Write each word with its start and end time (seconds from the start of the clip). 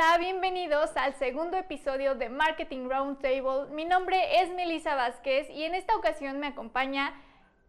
Hola, 0.00 0.16
bienvenidos 0.18 0.90
al 0.94 1.18
segundo 1.18 1.56
episodio 1.56 2.14
de 2.14 2.28
Marketing 2.28 2.88
Roundtable. 2.88 3.66
Mi 3.72 3.84
nombre 3.84 4.40
es 4.40 4.48
Melissa 4.54 4.94
Vázquez 4.94 5.50
y 5.50 5.64
en 5.64 5.74
esta 5.74 5.96
ocasión 5.96 6.38
me 6.38 6.46
acompaña 6.46 7.20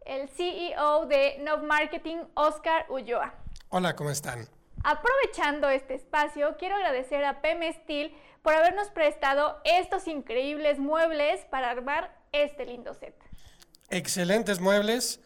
el 0.06 0.28
CEO 0.28 1.06
de 1.06 1.38
Nov 1.40 1.64
Marketing, 1.64 2.18
Oscar 2.34 2.86
Ulloa. 2.88 3.34
Hola, 3.70 3.96
¿cómo 3.96 4.10
están? 4.10 4.46
Aprovechando 4.84 5.68
este 5.70 5.94
espacio, 5.94 6.54
quiero 6.56 6.76
agradecer 6.76 7.24
a 7.24 7.42
PM 7.42 7.72
Steel 7.72 8.14
por 8.42 8.54
habernos 8.54 8.90
prestado 8.90 9.60
estos 9.64 10.06
increíbles 10.06 10.78
muebles 10.78 11.44
para 11.46 11.68
armar 11.68 12.16
este 12.30 12.64
lindo 12.64 12.94
set. 12.94 13.16
Excelentes 13.88 14.60
muebles. 14.60 15.18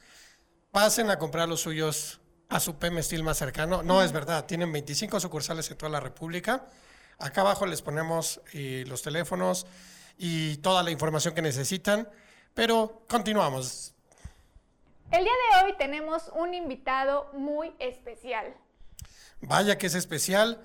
Pasen 0.71 1.11
a 1.11 1.19
comprar 1.19 1.51
los 1.51 1.61
suyos 1.61 2.23
a 2.49 2.61
su 2.61 2.79
PM 2.79 3.03
Steel 3.03 3.25
más 3.25 3.37
cercano. 3.37 3.83
No, 3.83 4.03
es 4.03 4.13
verdad, 4.13 4.47
tienen 4.47 4.73
25 4.73 5.21
sucursales 5.21 5.71
en 5.71 5.77
toda 5.77 5.91
la 5.91 6.01
República. 6.01 6.65
Acá 7.19 7.43
abajo 7.43 7.67
les 7.67 7.83
ponemos 7.83 8.41
eh, 8.53 8.85
los 8.87 9.03
teléfonos 9.03 9.67
y 10.19 10.57
toda 10.59 10.83
la 10.83 10.91
información 10.91 11.35
que 11.35 11.43
necesitan, 11.43 12.09
pero 12.55 13.05
continuamos. 13.09 13.95
El 15.11 15.25
día 15.25 15.33
de 15.33 15.65
hoy 15.65 15.75
tenemos 15.79 16.31
un 16.35 16.55
invitado 16.55 17.31
muy 17.35 17.73
especial. 17.79 18.55
Vaya 19.41 19.79
que 19.79 19.87
es 19.87 19.95
especial 19.95 20.61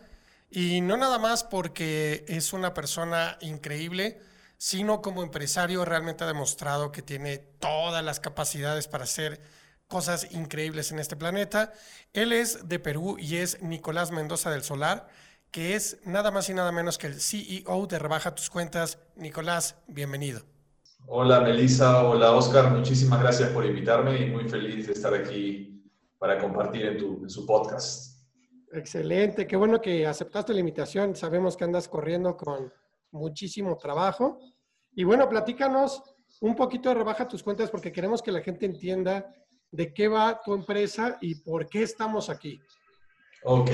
y 0.50 0.82
no 0.82 0.98
nada 0.98 1.20
más 1.20 1.44
porque 1.44 2.26
es 2.28 2.54
una 2.54 2.74
persona 2.74 3.38
increíble, 3.42 4.20
sino 4.58 5.02
como 5.02 5.22
empresario 5.22 5.86
realmente 5.86 6.24
ha 6.24 6.28
demostrado 6.28 6.92
que 6.92 7.02
tiene 7.02 7.38
todas 7.38 8.04
las 8.04 8.20
capacidades 8.20 8.88
para 8.88 9.06
ser 9.06 9.40
cosas 9.88 10.32
increíbles 10.32 10.92
en 10.92 11.00
este 11.00 11.16
planeta. 11.16 11.74
Él 12.14 12.32
es 12.34 12.68
de 12.68 12.80
Perú 12.80 13.18
y 13.20 13.38
es 13.38 13.62
Nicolás 13.62 14.12
Mendoza 14.12 14.50
del 14.50 14.64
Solar, 14.64 15.08
que 15.52 15.76
es 15.76 16.00
nada 16.06 16.32
más 16.32 16.50
y 16.50 16.54
nada 16.54 16.72
menos 16.72 16.98
que 16.98 17.08
el 17.08 17.20
CEO 17.20 17.88
de 17.88 18.00
Rebaja 18.00 18.36
tus 18.36 18.50
cuentas. 18.50 19.00
Nicolás, 19.16 19.76
bienvenido. 19.88 20.42
Hola 21.08 21.40
Melissa, 21.40 22.04
hola 22.04 22.34
Oscar, 22.34 22.72
muchísimas 22.72 23.20
gracias 23.20 23.50
por 23.50 23.66
invitarme 23.66 24.22
y 24.22 24.30
muy 24.30 24.48
feliz 24.48 24.86
de 24.86 24.94
estar 24.94 25.14
aquí 25.14 25.84
para 26.20 26.38
compartir 26.38 26.86
en, 26.86 26.98
tu, 26.98 27.24
en 27.24 27.30
su 27.30 27.46
podcast. 27.48 28.20
Excelente, 28.72 29.48
qué 29.48 29.56
bueno 29.56 29.82
que 29.82 30.06
aceptaste 30.06 30.54
la 30.54 30.60
invitación. 30.60 31.16
Sabemos 31.16 31.58
que 31.58 31.64
andas 31.64 31.88
corriendo 31.88 32.38
con 32.38 32.72
muchísimo 33.12 33.76
trabajo. 33.78 34.40
Y 34.94 35.04
bueno, 35.04 35.28
platícanos 35.28 36.04
un 36.42 36.56
poquito 36.56 36.90
de 36.90 36.96
Rebaja 36.96 37.28
tus 37.28 37.42
cuentas 37.42 37.72
porque 37.72 37.92
queremos 37.92 38.22
que 38.22 38.32
la 38.32 38.42
gente 38.42 38.68
entienda 38.68 39.34
de 39.72 39.94
qué 39.94 40.08
va 40.08 40.40
tu 40.44 40.54
empresa 40.54 41.18
y 41.22 41.36
por 41.36 41.68
qué 41.68 41.82
estamos 41.82 42.30
aquí. 42.30 42.60
Ok. 43.44 43.72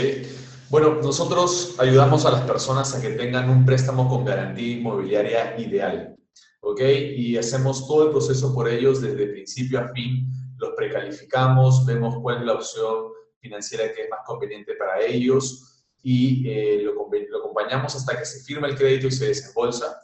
Bueno, 0.70 0.96
nosotros 1.02 1.76
ayudamos 1.80 2.26
a 2.26 2.32
las 2.32 2.42
personas 2.42 2.94
a 2.96 3.02
que 3.02 3.12
tengan 3.12 3.50
un 3.50 3.66
préstamo 3.66 4.10
con 4.10 4.26
garantía 4.26 4.78
inmobiliaria 4.78 5.60
ideal. 5.60 6.16
¿Ok? 6.62 6.82
Y 6.82 7.38
hacemos 7.38 7.88
todo 7.88 8.06
el 8.06 8.12
proceso 8.12 8.54
por 8.54 8.68
ellos 8.68 9.02
desde 9.02 9.28
principio 9.28 9.80
a 9.80 9.90
fin. 9.90 10.28
Los 10.58 10.72
precalificamos, 10.76 11.86
vemos 11.86 12.16
cuál 12.22 12.40
es 12.40 12.46
la 12.46 12.54
opción 12.54 13.12
financiera 13.40 13.94
que 13.94 14.04
es 14.04 14.10
más 14.10 14.22
conveniente 14.26 14.74
para 14.76 15.02
ellos 15.02 15.84
y 16.02 16.48
eh, 16.50 16.82
lo, 16.84 16.94
lo 16.94 17.38
acompañamos 17.38 17.96
hasta 17.96 18.18
que 18.18 18.26
se 18.26 18.44
firma 18.44 18.68
el 18.68 18.76
crédito 18.76 19.08
y 19.08 19.12
se 19.12 19.28
desembolsa. 19.28 20.00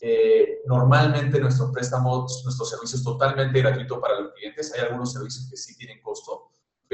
Eh, 0.00 0.60
normalmente 0.66 1.40
nuestros 1.40 1.70
préstamos, 1.70 2.42
nuestros 2.44 2.68
servicios 2.68 3.02
totalmente 3.02 3.60
gratuitos 3.60 3.98
para 3.98 4.20
los 4.20 4.32
clientes. 4.32 4.72
Hay 4.74 4.80
algunos 4.80 5.12
servicios 5.12 5.48
que 5.50 5.56
sí 5.56 5.76
tienen 5.76 6.02
costo, 6.02 6.43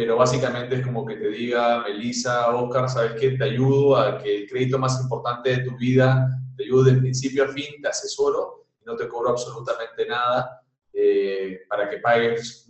pero 0.00 0.16
básicamente 0.16 0.76
es 0.76 0.86
como 0.86 1.04
que 1.04 1.16
te 1.16 1.28
diga, 1.28 1.82
Melissa, 1.82 2.48
Oscar, 2.56 2.88
¿sabes 2.88 3.20
qué? 3.20 3.32
Te 3.32 3.44
ayudo 3.44 3.98
a 3.98 4.16
que 4.16 4.34
el 4.34 4.48
crédito 4.48 4.78
más 4.78 4.98
importante 4.98 5.50
de 5.50 5.64
tu 5.64 5.76
vida, 5.76 6.26
te 6.56 6.64
ayudo 6.64 6.84
de 6.84 6.94
principio 6.94 7.44
a 7.44 7.48
fin, 7.48 7.82
te 7.82 7.88
asesoro 7.88 8.64
y 8.80 8.86
no 8.86 8.96
te 8.96 9.06
cobro 9.06 9.28
absolutamente 9.28 10.06
nada 10.06 10.62
eh, 10.94 11.66
para 11.68 11.90
que 11.90 11.98
pagues 11.98 12.66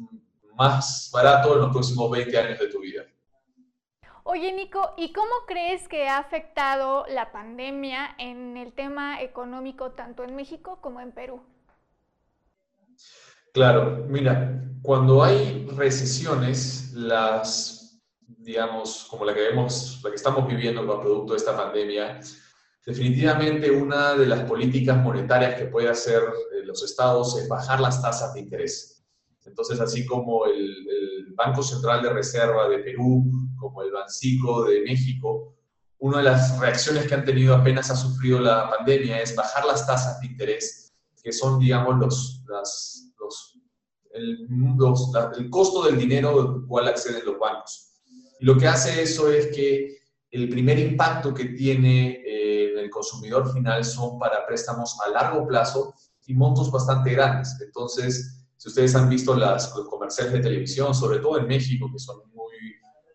más 0.56 1.08
barato 1.14 1.54
en 1.54 1.60
los 1.60 1.70
próximos 1.70 2.10
20 2.10 2.36
años 2.36 2.58
de 2.58 2.66
tu 2.66 2.80
vida. 2.80 3.04
Oye, 4.24 4.50
Nico, 4.52 4.94
¿y 4.96 5.12
cómo 5.12 5.30
crees 5.46 5.86
que 5.86 6.08
ha 6.08 6.18
afectado 6.18 7.06
la 7.08 7.30
pandemia 7.30 8.16
en 8.18 8.56
el 8.56 8.72
tema 8.72 9.22
económico 9.22 9.92
tanto 9.92 10.24
en 10.24 10.34
México 10.34 10.80
como 10.80 11.00
en 11.00 11.12
Perú? 11.12 11.40
Claro, 13.52 14.06
mira, 14.08 14.62
cuando 14.82 15.22
hay 15.22 15.66
recesiones, 15.76 16.92
las, 16.94 18.00
digamos, 18.20 19.06
como 19.10 19.24
la 19.24 19.34
que 19.34 19.40
vemos, 19.40 20.00
la 20.04 20.10
que 20.10 20.16
estamos 20.16 20.46
viviendo 20.46 20.86
con 20.86 21.00
producto 21.00 21.32
de 21.32 21.38
esta 21.38 21.56
pandemia, 21.56 22.20
definitivamente 22.86 23.70
una 23.70 24.14
de 24.14 24.26
las 24.26 24.42
políticas 24.44 24.96
monetarias 25.02 25.56
que 25.56 25.66
puede 25.66 25.88
hacer 25.88 26.22
eh, 26.22 26.64
los 26.64 26.82
estados 26.82 27.38
es 27.38 27.48
bajar 27.48 27.80
las 27.80 28.00
tasas 28.00 28.34
de 28.34 28.40
interés. 28.40 29.04
Entonces, 29.44 29.80
así 29.80 30.06
como 30.06 30.46
el, 30.46 30.86
Banco 31.36 31.62
Central 31.62 32.02
de 32.02 32.12
Reserva 32.12 32.68
de 32.68 32.80
Perú, 32.80 33.24
como 33.58 33.82
el 33.82 33.90
Bancico 33.90 34.64
de 34.64 34.82
México, 34.82 35.56
una 35.98 36.18
de 36.18 36.24
las 36.24 36.58
reacciones 36.58 37.06
que 37.06 37.14
han 37.14 37.24
tenido 37.24 37.54
apenas 37.54 37.90
ha 37.90 37.96
sufrido 37.96 38.40
la 38.40 38.68
pandemia 38.68 39.22
es 39.22 39.34
bajar 39.34 39.64
las 39.64 39.86
tasas 39.86 40.20
de 40.20 40.26
interés, 40.26 40.92
que 41.22 41.32
son, 41.32 41.58
digamos, 41.58 41.98
los, 41.98 43.09
los, 44.76 45.12
el, 45.14 45.44
el, 45.44 45.50
costo 45.50 45.84
del 45.84 45.98
dinero 45.98 46.40
al 46.40 46.66
cual 46.66 46.88
acceden 46.88 47.24
los 47.24 47.38
bancos. 47.38 47.92
Y 48.38 48.44
lo 48.44 48.56
que 48.56 48.66
hace 48.66 49.02
eso 49.02 49.30
es 49.30 49.48
que 49.48 50.00
el 50.30 50.48
primer 50.48 50.78
impacto 50.78 51.34
que 51.34 51.46
tiene 51.46 52.22
eh, 52.24 52.72
el 52.78 52.90
consumidor 52.90 53.52
final 53.52 53.84
son 53.84 54.18
para 54.18 54.46
préstamos 54.46 54.96
a 55.04 55.10
largo 55.10 55.46
plazo 55.46 55.94
y 56.26 56.34
montos 56.34 56.70
bastante 56.70 57.10
grandes. 57.12 57.56
Entonces, 57.60 58.46
si 58.56 58.68
ustedes 58.68 58.94
han 58.94 59.08
visto 59.08 59.34
las, 59.34 59.74
los 59.74 59.88
comerciales 59.88 60.32
de 60.32 60.40
televisión, 60.40 60.94
sobre 60.94 61.18
todo 61.18 61.38
en 61.38 61.46
México, 61.46 61.90
que 61.92 61.98
son 61.98 62.18
muy, 62.32 62.54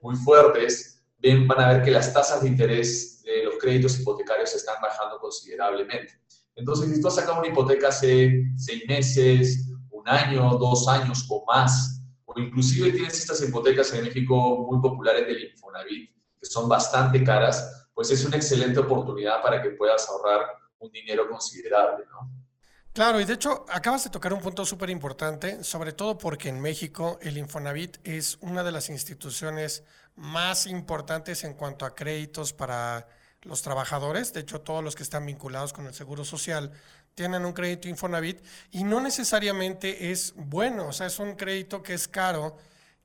muy 0.01 0.15
fuertes, 0.15 1.03
ven, 1.19 1.47
van 1.47 1.59
a 1.61 1.73
ver 1.73 1.83
que 1.83 1.91
las 1.91 2.13
tasas 2.13 2.41
de 2.41 2.49
interés 2.49 3.21
de 3.23 3.43
los 3.43 3.55
créditos 3.57 3.99
hipotecarios 3.99 4.53
están 4.53 4.75
bajando 4.81 5.17
considerablemente. 5.19 6.19
Entonces, 6.55 6.93
si 6.93 7.01
tú 7.01 7.07
has 7.07 7.15
sacado 7.15 7.39
una 7.39 7.47
hipoteca 7.47 7.89
hace 7.89 8.43
seis 8.55 8.83
meses, 8.87 9.69
un 10.05 10.09
año, 10.09 10.57
dos 10.57 10.87
años 10.87 11.25
o 11.29 11.43
más, 11.45 12.01
o 12.25 12.39
inclusive 12.39 12.91
tienes 12.91 13.17
estas 13.17 13.41
hipotecas 13.41 13.91
en 13.93 14.03
México 14.03 14.67
muy 14.69 14.79
populares 14.79 15.25
del 15.25 15.45
Infonavit, 15.45 16.11
que 16.39 16.45
son 16.45 16.69
bastante 16.69 17.23
caras, 17.23 17.89
pues 17.93 18.11
es 18.11 18.23
una 18.23 18.35
excelente 18.35 18.79
oportunidad 18.79 19.41
para 19.41 19.61
que 19.61 19.71
puedas 19.71 20.07
ahorrar 20.07 20.45
un 20.79 20.91
dinero 20.91 21.27
considerable. 21.27 22.05
Claro, 22.93 23.19
y 23.19 23.25
de 23.25 23.33
hecho 23.33 23.65
acabas 23.69 24.03
de 24.03 24.09
tocar 24.09 24.31
un 24.31 24.41
punto 24.41 24.63
súper 24.63 24.89
importante, 24.89 25.63
sobre 25.63 25.91
todo 25.91 26.17
porque 26.17 26.49
en 26.49 26.61
México 26.61 27.17
el 27.21 27.37
Infonavit 27.37 27.97
es 28.03 28.37
una 28.41 28.63
de 28.63 28.71
las 28.71 28.89
instituciones 28.89 29.83
más 30.15 30.67
importantes 30.67 31.43
en 31.43 31.55
cuanto 31.55 31.85
a 31.85 31.95
créditos 31.95 32.53
para 32.53 33.07
los 33.41 33.61
trabajadores. 33.61 34.33
De 34.33 34.41
hecho, 34.41 34.61
todos 34.61 34.83
los 34.83 34.95
que 34.95 35.03
están 35.03 35.25
vinculados 35.25 35.73
con 35.73 35.87
el 35.87 35.93
Seguro 35.93 36.23
Social 36.23 36.71
tienen 37.15 37.45
un 37.45 37.53
crédito 37.53 37.87
Infonavit 37.87 38.39
y 38.71 38.83
no 38.83 38.99
necesariamente 38.99 40.11
es 40.11 40.33
bueno, 40.35 40.89
o 40.89 40.93
sea, 40.93 41.07
es 41.07 41.17
un 41.19 41.35
crédito 41.35 41.81
que 41.81 41.93
es 41.93 42.07
caro, 42.07 42.57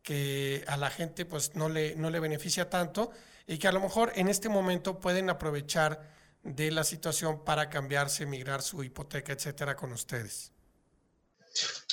que 0.02 0.64
a 0.66 0.76
la 0.76 0.90
gente 0.90 1.24
pues 1.24 1.54
no 1.54 1.68
le, 1.68 1.94
no 1.94 2.10
le 2.10 2.20
beneficia 2.20 2.68
tanto 2.68 3.12
y 3.46 3.58
que 3.58 3.68
a 3.68 3.72
lo 3.72 3.80
mejor 3.80 4.12
en 4.16 4.28
este 4.28 4.48
momento 4.48 4.98
pueden 4.98 5.30
aprovechar 5.30 6.00
de 6.42 6.70
la 6.70 6.84
situación 6.84 7.44
para 7.44 7.68
cambiarse, 7.68 8.26
migrar 8.26 8.62
su 8.62 8.82
hipoteca, 8.82 9.32
etcétera, 9.32 9.76
con 9.76 9.92
ustedes? 9.92 10.52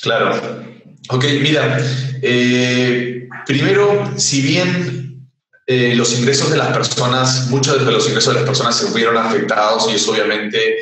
Claro. 0.01 0.63
Ok, 1.09 1.25
mira, 1.41 1.79
eh, 2.21 3.27
primero, 3.45 4.17
si 4.17 4.41
bien 4.41 5.29
eh, 5.65 5.95
los 5.95 6.17
ingresos 6.17 6.49
de 6.49 6.57
las 6.57 6.71
personas, 6.71 7.47
muchos 7.49 7.85
de 7.85 7.91
los 7.91 8.07
ingresos 8.07 8.33
de 8.33 8.39
las 8.39 8.47
personas 8.47 8.77
se 8.77 8.93
vieron 8.93 9.17
afectados 9.17 9.89
y 9.91 9.95
eso 9.95 10.11
obviamente 10.11 10.77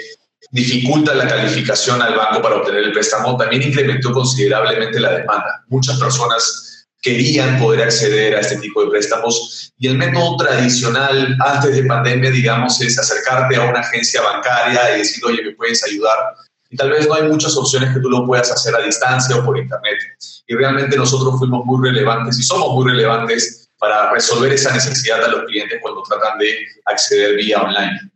dificulta 0.51 1.13
la 1.13 1.27
calificación 1.27 2.01
al 2.01 2.15
banco 2.15 2.41
para 2.41 2.55
obtener 2.57 2.83
el 2.83 2.91
préstamo, 2.91 3.37
también 3.37 3.63
incrementó 3.63 4.11
considerablemente 4.11 4.99
la 4.99 5.11
demanda. 5.11 5.63
Muchas 5.67 5.99
personas 5.99 6.65
querían 7.05 7.59
poder 7.59 7.83
acceder 7.83 8.35
a 8.35 8.39
este 8.39 8.57
tipo 8.57 8.83
de 8.83 8.89
préstamos. 8.89 9.71
Y 9.77 9.87
el 9.87 9.97
método 9.97 10.37
tradicional 10.37 11.37
antes 11.45 11.75
de 11.75 11.83
pandemia, 11.83 12.31
digamos, 12.31 12.81
es 12.81 12.97
acercarte 12.97 13.55
a 13.57 13.61
una 13.61 13.81
agencia 13.81 14.21
bancaria 14.23 14.95
y 14.95 14.99
decir, 14.99 15.23
oye, 15.23 15.43
¿me 15.43 15.51
puedes 15.51 15.83
ayudar? 15.83 16.17
Y 16.71 16.75
tal 16.75 16.89
vez 16.89 17.07
no 17.07 17.13
hay 17.13 17.23
muchas 17.23 17.55
opciones 17.55 17.93
que 17.93 17.99
tú 17.99 18.09
lo 18.09 18.25
puedas 18.25 18.51
hacer 18.51 18.73
a 18.75 18.81
distancia 18.81 19.35
o 19.35 19.45
por 19.45 19.55
internet. 19.55 19.99
Y 20.47 20.55
realmente 20.55 20.97
nosotros 20.97 21.37
fuimos 21.37 21.63
muy 21.65 21.87
relevantes 21.87 22.39
y 22.39 22.43
somos 22.43 22.73
muy 22.73 22.91
relevantes 22.91 23.69
para 23.77 24.11
resolver 24.11 24.51
esa 24.51 24.73
necesidad 24.73 25.21
de 25.21 25.29
los 25.29 25.43
clientes 25.43 25.77
cuando 25.83 26.01
tratan 26.01 26.39
de 26.39 26.57
acceder 26.85 27.35
vía 27.35 27.61
online. 27.61 28.11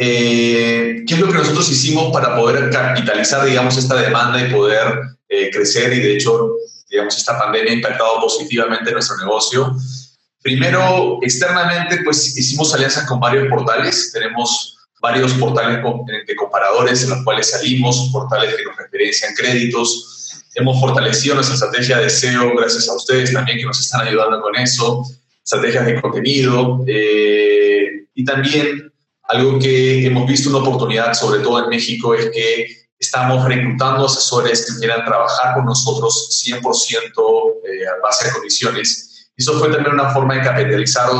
Eh, 0.00 1.02
¿Qué 1.08 1.14
es 1.14 1.20
lo 1.20 1.26
que 1.26 1.38
nosotros 1.38 1.68
hicimos 1.70 2.12
para 2.12 2.36
poder 2.36 2.70
capitalizar, 2.70 3.44
digamos, 3.44 3.76
esta 3.76 3.96
demanda 3.96 4.40
y 4.40 4.52
poder 4.52 5.00
eh, 5.28 5.50
crecer? 5.50 5.92
Y 5.92 5.98
de 5.98 6.14
hecho, 6.14 6.52
digamos, 6.88 7.16
esta 7.16 7.36
pandemia 7.36 7.72
ha 7.72 7.74
impactado 7.74 8.20
positivamente 8.20 8.92
nuestro 8.92 9.16
negocio. 9.16 9.76
Primero, 10.40 11.18
externamente, 11.20 11.98
pues 12.04 12.38
hicimos 12.38 12.72
alianzas 12.72 13.08
con 13.08 13.18
varios 13.18 13.48
portales. 13.48 14.12
Tenemos 14.12 14.78
varios 15.00 15.32
portales 15.34 15.82
de 16.26 16.36
comparadores 16.36 17.02
en 17.02 17.10
los 17.10 17.24
cuales 17.24 17.50
salimos, 17.50 18.08
portales 18.12 18.54
que 18.54 18.64
nos 18.64 18.76
referencian 18.76 19.34
créditos. 19.34 20.44
Hemos 20.54 20.78
fortalecido 20.80 21.34
nuestra 21.34 21.54
estrategia 21.54 21.98
de 21.98 22.08
SEO 22.08 22.54
gracias 22.56 22.88
a 22.88 22.94
ustedes 22.94 23.32
también 23.32 23.58
que 23.58 23.64
nos 23.64 23.80
están 23.80 24.06
ayudando 24.06 24.40
con 24.40 24.56
eso, 24.56 25.04
estrategias 25.42 25.86
de 25.86 26.00
contenido 26.00 26.84
eh, 26.86 28.04
y 28.14 28.24
también 28.24 28.92
algo 29.28 29.58
que 29.58 30.06
hemos 30.06 30.26
visto 30.26 30.50
una 30.50 30.58
oportunidad, 30.58 31.14
sobre 31.14 31.40
todo 31.40 31.62
en 31.62 31.70
México, 31.70 32.14
es 32.14 32.30
que 32.30 32.66
estamos 32.98 33.44
reclutando 33.44 34.06
asesores 34.06 34.66
que 34.66 34.78
quieran 34.80 35.04
trabajar 35.04 35.54
con 35.54 35.66
nosotros 35.66 36.42
100% 36.44 36.60
eh, 36.60 37.86
a 37.86 38.02
base 38.02 38.26
de 38.26 38.32
condiciones. 38.32 39.30
Eso 39.36 39.58
fue 39.58 39.70
también 39.70 39.94
una 39.94 40.10
forma 40.10 40.34
de 40.34 40.42
capitalizar 40.42 41.10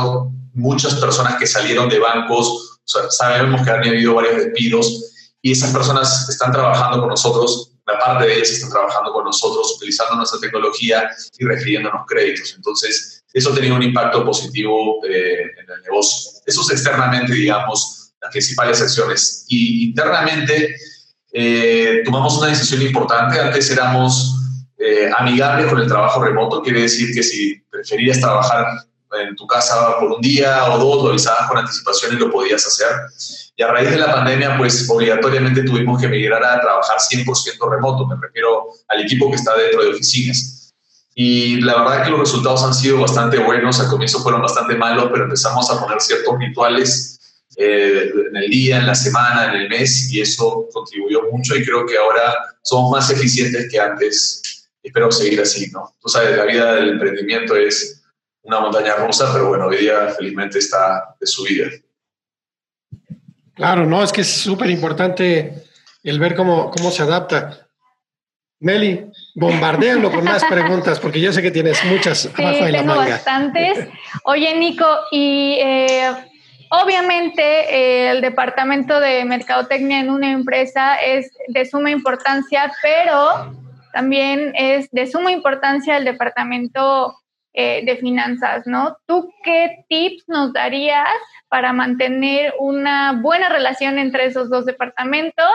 muchas 0.53 0.95
personas 0.95 1.35
que 1.37 1.47
salieron 1.47 1.87
de 1.87 1.99
bancos 1.99 2.69
sabemos 3.09 3.61
que 3.61 3.71
han 3.71 3.87
habido 3.87 4.15
varios 4.15 4.37
despidos 4.37 5.13
y 5.41 5.51
esas 5.51 5.71
personas 5.71 6.27
están 6.29 6.51
trabajando 6.51 6.99
con 6.99 7.09
nosotros, 7.09 7.71
la 7.85 7.97
parte 7.97 8.25
de 8.25 8.35
ellas 8.35 8.49
están 8.49 8.71
trabajando 8.71 9.13
con 9.13 9.25
nosotros, 9.25 9.75
utilizando 9.77 10.15
nuestra 10.15 10.39
tecnología 10.39 11.09
y 11.37 11.45
refiriéndonos 11.45 12.01
créditos. 12.07 12.53
Entonces, 12.55 13.23
eso 13.33 13.53
tenido 13.53 13.75
un 13.75 13.83
impacto 13.83 14.25
positivo 14.25 14.99
eh, 15.05 15.41
en 15.41 15.71
el 15.71 15.81
negocio. 15.83 16.41
Eso 16.45 16.61
es 16.61 16.71
externamente, 16.71 17.33
digamos, 17.33 17.98
las 18.21 18.31
principales 18.31 18.81
acciones. 18.81 19.45
Y 19.47 19.89
internamente, 19.89 20.75
eh, 21.31 22.01
tomamos 22.05 22.37
una 22.37 22.47
decisión 22.47 22.81
importante. 22.81 23.39
Antes 23.39 23.69
éramos 23.71 24.35
eh, 24.77 25.09
amigables 25.17 25.67
con 25.67 25.79
el 25.79 25.87
trabajo 25.87 26.23
remoto, 26.23 26.61
quiere 26.61 26.81
decir 26.81 27.13
que 27.13 27.21
si 27.23 27.61
preferías 27.69 28.19
trabajar 28.19 28.65
en 29.11 29.35
tu 29.35 29.47
casa 29.47 29.99
por 29.99 30.11
un 30.11 30.21
día 30.21 30.71
o 30.71 30.77
dos, 30.77 31.03
lo 31.03 31.09
avisabas 31.09 31.47
con 31.47 31.57
anticipación 31.57 32.15
y 32.15 32.19
lo 32.19 32.31
podías 32.31 32.65
hacer. 32.65 32.87
Y 33.55 33.63
a 33.63 33.67
raíz 33.67 33.89
de 33.89 33.97
la 33.97 34.13
pandemia, 34.13 34.57
pues 34.57 34.89
obligatoriamente 34.89 35.63
tuvimos 35.63 35.99
que 35.99 36.07
migrar 36.07 36.43
a 36.43 36.61
trabajar 36.61 36.97
100% 36.97 37.69
remoto, 37.69 38.07
me 38.07 38.15
refiero 38.21 38.67
al 38.87 39.01
equipo 39.01 39.29
que 39.29 39.35
está 39.35 39.55
dentro 39.57 39.81
de 39.83 39.89
oficinas. 39.89 40.71
Y 41.15 41.59
la 41.61 41.81
verdad 41.81 42.05
que 42.05 42.11
los 42.11 42.19
resultados 42.21 42.63
han 42.63 42.73
sido 42.73 43.01
bastante 43.01 43.39
buenos, 43.39 43.79
al 43.81 43.89
comienzo 43.89 44.19
fueron 44.19 44.41
bastante 44.41 44.75
malos, 44.75 45.09
pero 45.11 45.25
empezamos 45.25 45.69
a 45.69 45.81
poner 45.81 45.99
ciertos 45.99 46.39
rituales 46.39 47.18
eh, 47.57 48.11
en 48.29 48.35
el 48.35 48.49
día, 48.49 48.77
en 48.77 48.87
la 48.87 48.95
semana, 48.95 49.49
en 49.49 49.61
el 49.61 49.69
mes, 49.69 50.11
y 50.11 50.21
eso 50.21 50.67
contribuyó 50.71 51.23
mucho 51.31 51.55
y 51.55 51.65
creo 51.65 51.85
que 51.85 51.97
ahora 51.97 52.35
somos 52.61 52.91
más 52.91 53.09
eficientes 53.09 53.69
que 53.71 53.79
antes. 53.79 54.69
Espero 54.81 55.11
seguir 55.11 55.41
así, 55.41 55.69
¿no? 55.71 55.95
Tú 55.99 56.09
sabes, 56.09 56.37
la 56.37 56.45
vida 56.45 56.75
del 56.75 56.89
emprendimiento 56.89 57.55
es 57.55 58.03
una 58.43 58.59
montaña 58.59 58.95
rusa, 58.95 59.31
pero 59.33 59.49
bueno, 59.49 59.67
hoy 59.67 59.77
día 59.77 60.09
felizmente 60.17 60.59
está 60.59 61.15
de 61.19 61.27
subida. 61.27 61.67
Claro, 63.55 63.85
no, 63.85 64.03
es 64.03 64.11
que 64.11 64.21
es 64.21 64.31
súper 64.31 64.69
importante 64.69 65.65
el 66.03 66.19
ver 66.19 66.35
cómo, 66.35 66.71
cómo 66.71 66.91
se 66.91 67.03
adapta. 67.03 67.67
Nelly, 68.61 69.11
bombardéalo 69.35 70.11
con 70.11 70.23
más 70.23 70.43
preguntas, 70.45 70.99
porque 70.99 71.21
yo 71.21 71.31
sé 71.31 71.41
que 71.41 71.51
tienes 71.51 71.83
muchas 71.85 72.19
sí, 72.19 72.29
tengo 72.35 72.95
bastantes. 72.95 73.87
Oye, 74.25 74.57
Nico, 74.57 74.85
y 75.11 75.57
eh, 75.61 76.28
obviamente 76.69 77.41
eh, 77.41 78.11
el 78.11 78.21
departamento 78.21 78.99
de 78.99 79.25
mercadotecnia 79.25 79.99
en 79.99 80.09
una 80.09 80.31
empresa 80.31 80.95
es 80.95 81.31
de 81.47 81.65
suma 81.65 81.91
importancia, 81.91 82.71
pero 82.81 83.53
también 83.91 84.53
es 84.55 84.89
de 84.91 85.07
suma 85.07 85.31
importancia 85.31 85.97
el 85.97 86.05
departamento 86.05 87.15
eh, 87.53 87.83
de 87.83 87.97
finanzas, 87.97 88.67
¿no? 88.67 88.97
¿Tú 89.07 89.33
qué 89.43 89.83
tips 89.89 90.25
nos 90.27 90.53
darías 90.53 91.09
para 91.47 91.73
mantener 91.73 92.53
una 92.59 93.13
buena 93.13 93.49
relación 93.49 93.97
entre 93.97 94.25
esos 94.25 94.49
dos 94.49 94.65
departamentos 94.65 95.51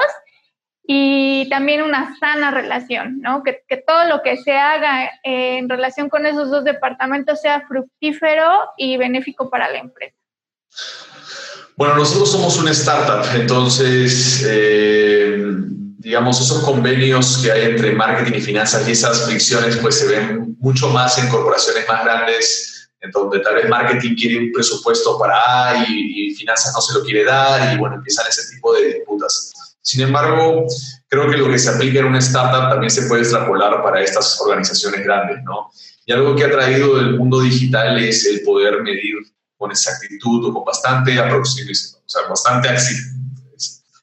y 0.86 1.48
también 1.48 1.82
una 1.82 2.16
sana 2.18 2.50
relación, 2.50 3.20
¿no? 3.20 3.42
Que, 3.42 3.62
todo 3.86 4.04
lo 4.06 4.22
que 4.22 4.36
se 4.36 4.56
haga 4.56 5.10
en 5.22 5.68
relación 5.68 6.08
con 6.08 6.26
esos 6.26 6.50
dos 6.50 6.64
departamentos 6.64 7.40
sea 7.40 7.62
fructífero 7.66 8.50
y 8.76 8.96
benéfico 8.96 9.48
para 9.48 9.70
la 9.70 9.78
empresa. 9.78 10.23
Bueno, 11.76 11.96
nosotros 11.96 12.30
somos 12.30 12.56
una 12.58 12.70
startup, 12.70 13.24
entonces 13.34 14.44
eh, 14.46 15.44
digamos, 16.04 16.38
esos 16.38 16.62
convenios 16.62 17.38
que 17.38 17.50
hay 17.50 17.62
entre 17.62 17.92
marketing 17.92 18.38
y 18.38 18.40
finanzas 18.42 18.86
y 18.86 18.92
esas 18.92 19.24
fricciones 19.24 19.76
pues 19.78 19.98
se 19.98 20.06
ven 20.06 20.54
mucho 20.60 20.90
más 20.90 21.16
en 21.18 21.28
corporaciones 21.28 21.88
más 21.88 22.04
grandes, 22.04 22.90
en 23.00 23.10
donde 23.10 23.40
tal 23.40 23.54
vez 23.54 23.68
marketing 23.70 24.14
quiere 24.14 24.38
un 24.38 24.52
presupuesto 24.52 25.18
para 25.18 25.34
A 25.70 25.86
y, 25.88 26.34
finanzas 26.34 26.74
no 26.74 26.80
se 26.82 26.98
lo 26.98 27.04
quiere 27.04 27.24
dar 27.24 27.74
y 27.74 27.78
bueno, 27.78 27.96
empiezan 27.96 28.26
ese 28.28 28.54
tipo 28.54 28.74
de 28.74 28.94
disputas. 28.94 29.52
Sin 29.80 30.02
embargo, 30.02 30.66
creo 31.08 31.30
que 31.30 31.38
lo 31.38 31.48
que 31.48 31.58
se 31.58 31.70
aplica 31.70 32.00
en 32.00 32.06
una 32.06 32.18
startup 32.18 32.68
también 32.68 32.90
se 32.90 33.02
puede 33.02 33.22
extrapolar 33.22 33.82
para 33.82 34.02
estas 34.02 34.38
organizaciones 34.40 35.04
grandes, 35.04 35.42
¿no? 35.44 35.70
Y 36.04 36.12
algo 36.12 36.36
que 36.36 36.44
ha 36.44 36.50
traído 36.50 37.00
el 37.00 37.16
mundo 37.16 37.40
digital 37.40 37.98
es 37.98 38.26
el 38.26 38.42
poder 38.42 38.82
medir 38.82 39.14
con 39.64 39.70
exactitud 39.70 40.44
o 40.44 40.52
con 40.52 40.62
bastante 40.62 41.18
aproximación, 41.18 42.02
o 42.04 42.08
sea, 42.08 42.28
bastante 42.28 42.68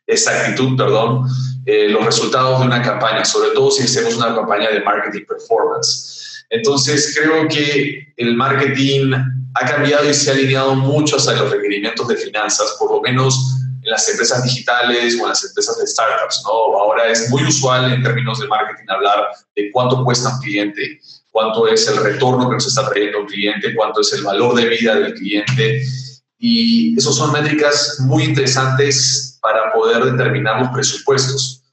exactitud, 0.07 0.75
perdón, 0.75 1.27
eh, 1.67 1.87
los 1.87 2.03
resultados 2.03 2.61
de 2.61 2.65
una 2.65 2.81
campaña, 2.81 3.23
sobre 3.23 3.51
todo 3.51 3.69
si 3.69 3.83
hacemos 3.83 4.15
una 4.15 4.33
campaña 4.33 4.71
de 4.71 4.81
marketing 4.81 5.23
performance. 5.27 6.43
Entonces, 6.49 7.15
creo 7.15 7.47
que 7.47 8.11
el 8.17 8.35
marketing 8.35 9.13
ha 9.53 9.65
cambiado 9.67 10.09
y 10.09 10.15
se 10.15 10.31
ha 10.31 10.33
alineado 10.33 10.73
mucho 10.73 11.17
a 11.17 11.33
los 11.33 11.51
requerimientos 11.51 12.07
de 12.07 12.15
finanzas, 12.15 12.75
por 12.79 12.91
lo 12.91 13.01
menos 13.01 13.35
en 13.83 13.91
las 13.91 14.09
empresas 14.09 14.43
digitales 14.43 15.15
o 15.19 15.23
en 15.25 15.29
las 15.29 15.43
empresas 15.45 15.77
de 15.77 15.85
startups. 15.85 16.41
¿no? 16.43 16.49
Ahora 16.79 17.07
es 17.07 17.29
muy 17.29 17.43
usual 17.43 17.93
en 17.93 18.01
términos 18.01 18.39
de 18.39 18.47
marketing 18.47 18.85
hablar 18.89 19.27
de 19.55 19.69
cuánto 19.71 20.03
cuesta 20.03 20.33
un 20.33 20.41
cliente, 20.41 20.99
cuánto 21.31 21.67
es 21.67 21.87
el 21.87 21.97
retorno 21.97 22.49
que 22.49 22.55
nos 22.55 22.67
está 22.67 22.87
trayendo 22.89 23.21
un 23.21 23.25
cliente, 23.25 23.73
cuánto 23.75 24.01
es 24.01 24.13
el 24.13 24.23
valor 24.23 24.55
de 24.55 24.69
vida 24.69 24.95
del 24.95 25.13
cliente. 25.13 25.81
Y 26.37 26.97
esas 26.97 27.15
son 27.15 27.31
métricas 27.31 27.97
muy 28.01 28.23
interesantes 28.23 29.39
para 29.41 29.71
poder 29.73 30.03
determinar 30.03 30.61
los 30.61 30.69
presupuestos. 30.69 31.63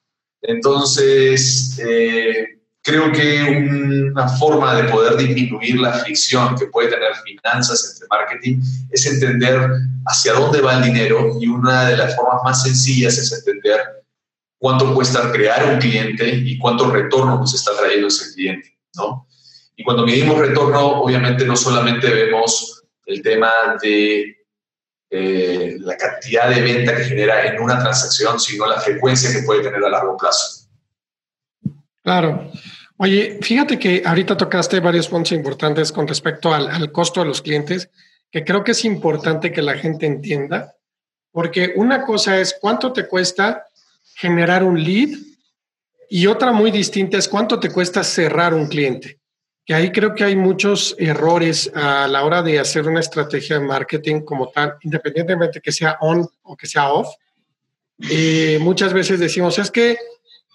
Entonces, 0.41 1.79
eh, 1.79 2.59
creo 2.83 3.11
que 3.13 4.09
una 4.11 4.29
forma 4.29 4.75
de 4.77 4.91
poder 4.91 5.17
disminuir 5.17 5.81
la 5.81 5.93
fricción 5.93 6.57
que 6.57 6.67
puede 6.67 6.89
tener 6.89 7.11
finanzas 7.25 7.93
entre 7.93 8.07
marketing 8.09 8.61
es 8.91 9.07
entender 9.07 9.71
hacia 10.07 10.33
dónde 10.33 10.61
va 10.61 10.79
el 10.79 10.85
dinero 10.85 11.37
y 11.41 11.49
una 11.49 11.89
de 11.89 11.97
las 11.97 12.17
formas 12.17 12.41
más 12.45 12.63
sencillas 12.63 13.19
es 13.19 13.33
entender 13.33 13.81
cuánto 14.59 14.95
cuesta 14.95 15.31
crear 15.33 15.75
un 15.75 15.79
cliente 15.79 16.29
y 16.29 16.57
cuánto 16.59 16.91
retorno 16.91 17.37
nos 17.39 17.55
está 17.55 17.73
trayendo 17.77 18.09
ese 18.09 18.33
cliente, 18.35 18.79
¿no? 18.95 19.27
Y 19.79 19.85
cuando 19.85 20.05
medimos 20.05 20.37
retorno, 20.37 21.03
obviamente 21.03 21.47
no 21.47 21.55
solamente 21.55 22.11
vemos 22.11 22.83
el 23.07 23.23
tema 23.23 23.49
de 23.81 24.37
eh, 25.09 25.77
la 25.79 25.97
cantidad 25.97 26.51
de 26.51 26.61
venta 26.61 26.97
que 26.97 27.05
genera 27.05 27.47
en 27.47 27.63
una 27.63 27.79
transacción, 27.79 28.41
sino 28.41 28.67
la 28.67 28.81
frecuencia 28.81 29.31
que 29.33 29.47
puede 29.47 29.63
tener 29.63 29.83
a 29.85 29.89
largo 29.89 30.17
plazo. 30.17 30.69
Claro. 32.03 32.51
Oye, 32.97 33.39
fíjate 33.41 33.79
que 33.79 34.03
ahorita 34.05 34.37
tocaste 34.37 34.81
varios 34.81 35.07
puntos 35.07 35.31
importantes 35.31 35.93
con 35.93 36.09
respecto 36.09 36.53
al, 36.53 36.67
al 36.67 36.91
costo 36.91 37.21
de 37.21 37.27
los 37.27 37.41
clientes, 37.41 37.89
que 38.33 38.43
creo 38.43 38.65
que 38.65 38.73
es 38.73 38.85
importante 38.85 39.53
que 39.53 39.63
la 39.63 39.79
gente 39.79 40.07
entienda, 40.07 40.75
porque 41.31 41.75
una 41.77 42.05
cosa 42.05 42.41
es 42.41 42.59
cuánto 42.61 42.93
te 42.93 43.07
cuesta 43.07 43.69
generar 44.17 44.65
un 44.65 44.83
lead 44.83 45.11
y 46.11 46.27
otra 46.27 46.51
muy 46.51 46.73
distinta 46.73 47.17
es 47.17 47.29
cuánto 47.29 47.61
te 47.61 47.71
cuesta 47.71 48.03
cerrar 48.03 48.55
un 48.55 48.67
cliente 48.67 49.18
que 49.69 49.75
ahí 49.75 49.93
creo 49.93 50.15
que 50.15 50.25
hay 50.25 50.35
muchos 50.35 50.97
errores 50.99 51.71
a 51.75 52.09
la 52.09 52.25
hora 52.25 52.43
de 52.43 52.59
hacer 52.59 52.89
una 52.89 53.01
estrategia 53.01 53.59
de 53.59 53.67
marketing 53.67 54.23
como 54.23 54.49
tal, 54.49 54.77
independientemente 54.81 55.61
que 55.61 55.73
sea 55.73 55.99
on 56.01 56.27
o 56.43 56.57
que 56.57 56.67
sea 56.67 56.91
off. 56.91 57.09
Eh, 58.11 58.57
muchas 58.63 58.95
veces 58.95 59.21
decimos, 59.21 59.59
es 59.59 59.71
que 59.71 59.99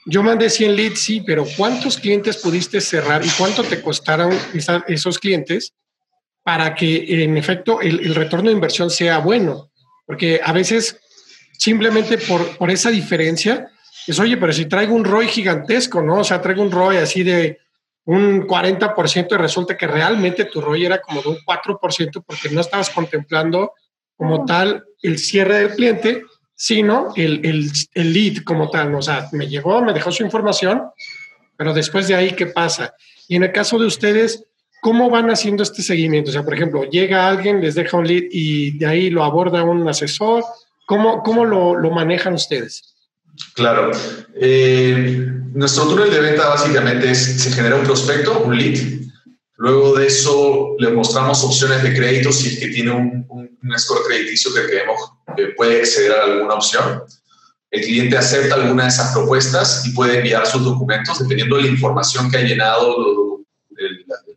yo 0.08 0.24
mandé 0.24 0.50
100 0.50 0.76
leads, 0.76 1.00
sí, 1.00 1.22
pero 1.22 1.46
¿cuántos 1.56 2.00
clientes 2.00 2.38
pudiste 2.38 2.82
cerrar 2.82 3.24
y 3.24 3.30
cuánto 3.38 3.64
te 3.64 3.84
costaron 3.84 4.36
esos 4.88 5.20
clientes 5.20 5.76
para 6.42 6.74
que 6.74 7.24
en 7.24 7.38
efecto 7.38 7.82
el, 7.82 8.16
retorno 8.16 8.50
de 8.50 8.56
inversión 8.56 8.90
sea 8.90 9.20
bueno? 9.20 9.70
Porque 10.08 10.42
a 10.44 10.52
veces 10.54 11.00
simplemente 11.60 12.18
por, 12.18 12.58
por 12.58 12.72
esa 12.72 12.90
diferencia 12.90 13.70
es, 14.08 14.20
oye, 14.20 14.38
pero 14.38 14.52
si 14.54 14.66
traigo 14.66 14.96
un 14.96 15.06
ROI 15.06 15.28
gigantesco, 15.28 16.02
¿no? 16.02 16.22
O 16.22 16.24
sea, 16.24 16.42
traigo 16.42 16.64
un 16.64 16.72
ROI 16.72 16.98
así 16.98 17.22
de 17.22 17.60
un 18.06 18.46
40% 18.48 19.28
y 19.32 19.38
resulta 19.38 19.78
que 19.78 19.88
realmente 19.88 20.46
tu 20.46 20.60
ROI 20.60 20.86
era 20.86 21.02
como 21.02 21.22
de 21.22 21.30
un 21.30 21.38
4% 21.38 22.24
porque 22.26 22.50
no 22.50 22.62
estabas 22.62 22.90
contemplando 22.90 23.74
como 24.18 24.46
tal 24.46 24.84
el 25.02 25.18
cierre 25.18 25.60
del 25.60 25.76
cliente, 25.76 26.24
sino 26.56 27.14
el, 27.16 27.46
el, 27.46 27.72
el, 27.94 28.14
lead 28.14 28.44
como 28.44 28.70
tal. 28.70 28.94
O 28.96 29.02
sea, 29.02 29.30
me 29.32 29.48
llegó, 29.48 29.82
me 29.82 29.94
dejó 29.94 30.12
su 30.12 30.24
información, 30.24 30.84
pero 31.58 31.74
después 31.74 32.08
de 32.08 32.16
ahí, 32.16 32.32
¿qué 32.32 32.48
pasa? 32.48 32.94
Y 33.28 33.36
en 33.36 33.44
el 33.44 33.52
caso 33.52 33.80
de 33.80 33.86
ustedes, 33.86 34.46
¿cómo 34.82 35.10
van 35.10 35.30
haciendo 35.30 35.64
este 35.64 35.82
seguimiento? 35.82 36.30
O 36.30 36.34
sea, 36.34 36.44
por 36.44 36.54
ejemplo, 36.54 36.84
llega 36.84 37.28
alguien, 37.28 37.62
les 37.62 37.76
deja 37.76 37.98
un 37.98 38.08
lead 38.08 38.24
y 38.32 38.78
de 38.78 38.86
ahí 38.86 39.10
lo 39.10 39.24
aborda 39.24 39.64
un 39.64 39.88
asesor. 39.88 40.44
¿Cómo, 40.86 41.24
cómo 41.24 41.46
lo, 41.46 41.76
lo 41.76 41.90
manejan 41.92 42.34
ustedes? 42.34 42.93
Claro. 43.56 43.92
Eh, 44.36 45.34
nuestro 45.54 45.88
túnel 45.88 46.12
de 46.12 46.20
venta 46.20 46.50
básicamente 46.50 47.12
es, 47.12 47.42
se 47.42 47.52
genera 47.52 47.76
un 47.76 47.84
prospecto, 47.84 48.40
un 48.40 48.58
lead. 48.58 48.80
Luego 49.58 49.96
de 49.96 50.08
eso 50.08 50.76
le 50.80 50.92
mostramos 50.92 51.44
opciones 51.44 51.84
de 51.84 51.94
crédito 51.94 52.32
si 52.32 52.50
es 52.50 52.60
que 52.60 52.68
tiene 52.68 52.92
un, 52.92 53.24
score 53.78 54.04
crediticio 54.06 54.54
que 54.54 54.66
creemos 54.66 55.00
que 55.38 55.48
puede 55.56 55.80
acceder 55.80 56.12
a 56.12 56.24
alguna 56.26 56.56
opción. 56.56 57.04
El 57.72 57.82
cliente 57.82 58.18
acepta 58.18 58.56
alguna 58.56 58.84
de 58.84 58.90
esas 58.90 59.14
propuestas 59.14 59.86
y 59.86 59.92
puede 59.92 60.18
enviar 60.18 60.46
sus 60.46 60.64
documentos 60.64 61.18
dependiendo 61.18 61.56
de 61.56 61.64
la 61.64 61.70
información 61.70 62.30
que 62.30 62.38
ha 62.38 62.42
llenado 62.42 63.40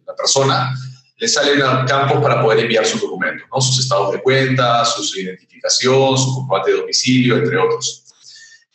la, 0.06 0.14
persona. 0.16 0.72
Le 1.18 1.28
salen 1.28 1.60
campos 1.86 2.22
para 2.22 2.40
poder 2.40 2.60
enviar 2.60 2.86
sus 2.86 3.00
documentos, 3.00 3.46
¿no? 3.52 3.60
sus 3.60 3.80
estados 3.80 4.12
de 4.12 4.22
cuenta, 4.22 4.84
su 4.84 5.18
identificación, 5.18 6.16
su 6.16 6.34
comprobante 6.34 6.70
de 6.70 6.78
domicilio, 6.78 7.36
entre 7.36 7.58
otros. 7.58 8.05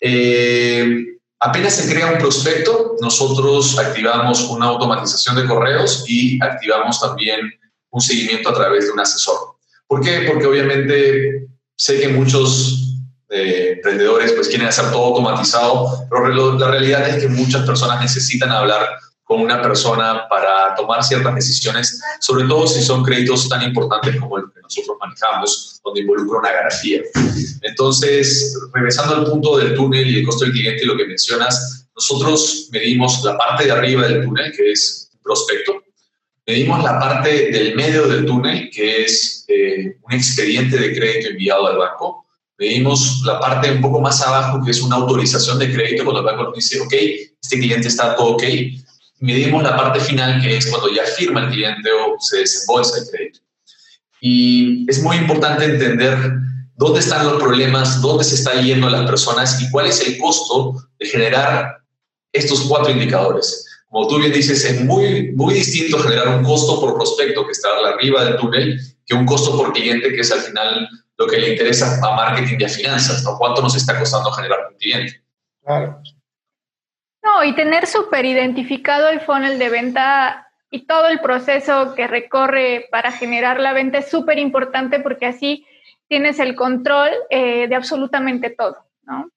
Eh, 0.02 1.06
apenas 1.40 1.76
se 1.76 1.92
crea 1.92 2.12
un 2.12 2.18
prospecto, 2.18 2.96
nosotros 3.02 3.78
activamos 3.78 4.42
una 4.50 4.66
automatización 4.66 5.36
de 5.36 5.46
correos 5.46 6.04
y 6.08 6.44
activamos 6.44 7.00
también 7.00 7.40
un 7.92 8.02
seguimiento 8.02 8.50
a 8.50 8.54
través 8.54 8.86
de 8.86 8.92
un 8.92 9.00
asesor. 9.00 9.38
¿Por 9.88 10.02
qué? 10.02 10.26
Porque 10.28 10.48
obviamente 10.48 11.48
sé 11.76 12.00
que 12.00 12.08
muchos 12.08 12.98
eh, 13.30 13.74
emprendedores 13.76 14.34
pues 14.34 14.48
quieren 14.48 14.68
hacer 14.68 14.92
todo 14.92 15.06
automatizado, 15.06 16.08
pero 16.10 16.28
la 16.58 16.68
realidad 16.68 17.08
es 17.08 17.22
que 17.22 17.30
muchas 17.30 17.66
personas 17.66 18.02
necesitan 18.02 18.52
hablar 18.52 18.90
con 19.32 19.40
una 19.40 19.62
persona 19.62 20.28
para 20.30 20.76
tomar 20.76 21.02
ciertas 21.02 21.34
decisiones, 21.34 22.02
sobre 22.20 22.46
todo 22.50 22.68
si 22.68 22.82
son 22.82 23.02
créditos 23.02 23.48
tan 23.48 23.64
importantes 23.64 24.20
como 24.20 24.38
el 24.38 24.44
que 24.54 24.60
nosotros 24.60 24.98
manejamos, 25.00 25.80
donde 25.86 26.02
involucra 26.02 26.40
una 26.40 26.52
garantía. 26.52 27.00
Entonces, 27.62 28.60
regresando 28.74 29.16
al 29.16 29.24
punto 29.24 29.58
del 29.58 29.74
túnel 29.74 30.06
y 30.06 30.20
el 30.20 30.26
costo 30.26 30.44
del 30.44 30.54
cliente 30.54 30.84
y 30.84 30.86
lo 30.86 30.98
que 30.98 31.06
mencionas, 31.06 31.88
nosotros 31.96 32.68
medimos 32.74 33.24
la 33.24 33.38
parte 33.38 33.64
de 33.64 33.72
arriba 33.72 34.06
del 34.06 34.26
túnel, 34.26 34.52
que 34.52 34.74
es 34.74 35.10
prospecto, 35.24 35.82
medimos 36.46 36.84
la 36.84 37.00
parte 37.00 37.52
del 37.52 37.74
medio 37.74 38.10
del 38.10 38.26
túnel, 38.26 38.70
que 38.70 39.06
es 39.06 39.46
eh, 39.48 39.96
un 40.02 40.12
expediente 40.12 40.78
de 40.78 40.94
crédito 40.94 41.30
enviado 41.30 41.68
al 41.68 41.78
banco, 41.78 42.26
medimos 42.58 43.22
la 43.24 43.40
parte 43.40 43.72
un 43.72 43.80
poco 43.80 44.02
más 44.02 44.22
abajo, 44.22 44.62
que 44.62 44.72
es 44.72 44.82
una 44.82 44.98
autorización 44.98 45.58
de 45.58 45.72
crédito, 45.72 46.04
cuando 46.04 46.20
el 46.20 46.26
banco 46.26 46.44
nos 46.50 46.56
dice, 46.56 46.82
ok, 46.82 46.94
este 47.42 47.60
cliente 47.60 47.88
está 47.88 48.14
todo 48.16 48.34
ok, 48.34 48.44
medimos 49.22 49.64
la 49.64 49.78
parte 49.78 50.00
final, 50.00 50.42
que 50.42 50.58
es 50.58 50.66
cuando 50.68 50.90
ya 50.92 51.04
firma 51.04 51.46
el 51.46 51.52
cliente 51.52 51.90
o 51.92 52.20
se 52.20 52.40
desembolsa 52.40 53.00
el 53.00 53.10
crédito. 53.10 53.40
Y 54.20 54.86
es 54.90 55.02
muy 55.02 55.18
importante 55.18 55.66
entender 55.66 56.18
dónde 56.76 57.00
están 57.00 57.26
los 57.26 57.42
problemas, 57.42 58.02
dónde 58.02 58.24
se 58.24 58.36
está 58.36 58.60
yendo 58.60 58.90
las 58.90 59.06
personas 59.10 59.62
y 59.62 59.70
cuál 59.70 59.88
es 59.88 60.06
el 60.06 60.18
costo 60.18 60.76
de 61.00 61.06
generar 61.06 61.78
estos 62.34 62.62
cuatro 62.62 62.92
indicadores. 62.92 63.66
Como 63.88 64.08
tú 64.08 64.20
bien 64.20 64.32
dices, 64.32 64.64
es 64.66 64.82
muy, 64.84 65.32
muy 65.34 65.54
distinto 65.54 66.00
generar 66.00 66.30
un 66.30 66.44
costo 66.44 66.80
por 66.80 66.96
prospecto 66.96 67.46
que 67.46 67.52
está 67.52 67.70
arriba 67.94 68.24
del 68.26 68.38
túnel 68.38 68.80
que 69.06 69.14
un 69.14 69.26
costo 69.26 69.56
por 69.58 69.74
cliente, 69.74 70.14
que 70.14 70.22
es 70.22 70.32
al 70.32 70.40
final 70.40 70.88
lo 71.18 71.28
que 71.28 71.38
le 71.38 71.52
interesa 71.52 72.00
a 72.02 72.16
marketing 72.16 72.58
y 72.60 72.64
a 72.64 72.70
finanzas, 72.70 73.24
¿no? 73.24 73.38
¿Cuánto 73.38 73.62
nos 73.62 73.76
está 73.76 74.00
costando 74.00 74.32
generar 74.32 74.60
un 74.72 74.78
cliente? 74.78 75.22
Claro. 75.64 76.02
No, 77.24 77.44
y 77.44 77.54
tener 77.56 77.86
súper 77.86 78.26
identificado 78.26 79.10
el 79.10 79.22
funnel 79.22 79.60
de 79.60 79.70
venta 79.70 80.48
y 80.72 80.86
todo 80.86 81.08
el 81.08 81.20
proceso 81.20 81.94
que 81.96 82.08
recorre 82.08 82.88
para 82.92 83.12
generar 83.12 83.60
la 83.60 83.74
venta 83.74 84.00
es 84.00 84.10
súper 84.10 84.40
importante 84.40 85.00
porque 85.00 85.26
así 85.28 85.66
tienes 86.08 86.40
el 86.40 86.56
control 86.56 87.10
eh, 87.30 87.68
de 87.68 87.76
absolutamente 87.76 88.50
todo, 88.50 88.78
¿no? 89.04 89.30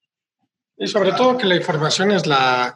Y 0.77 0.87
sobre 0.87 1.13
todo 1.13 1.37
que 1.37 1.47
la 1.47 1.57
información 1.57 2.11
es 2.11 2.27
la, 2.27 2.75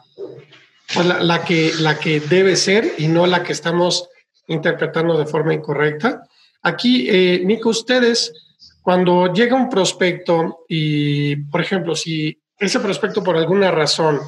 pues 0.93 1.05
la, 1.05 1.43
que, 1.43 1.71
la 1.79 1.99
que 1.99 2.19
debe 2.19 2.55
ser 2.55 2.93
y 2.97 3.07
no 3.07 3.27
la 3.27 3.43
que 3.43 3.51
estamos 3.51 4.09
interpretando 4.47 5.17
de 5.17 5.25
forma 5.25 5.53
incorrecta. 5.53 6.23
Aquí, 6.61 7.07
eh, 7.09 7.41
Nico, 7.43 7.69
ustedes, 7.69 8.33
cuando 8.81 9.33
llega 9.33 9.55
un 9.55 9.69
prospecto 9.69 10.65
y, 10.67 11.35
por 11.35 11.61
ejemplo, 11.61 11.95
si 11.95 12.37
ese 12.57 12.79
prospecto 12.79 13.23
por 13.23 13.37
alguna 13.37 13.71
razón 13.71 14.19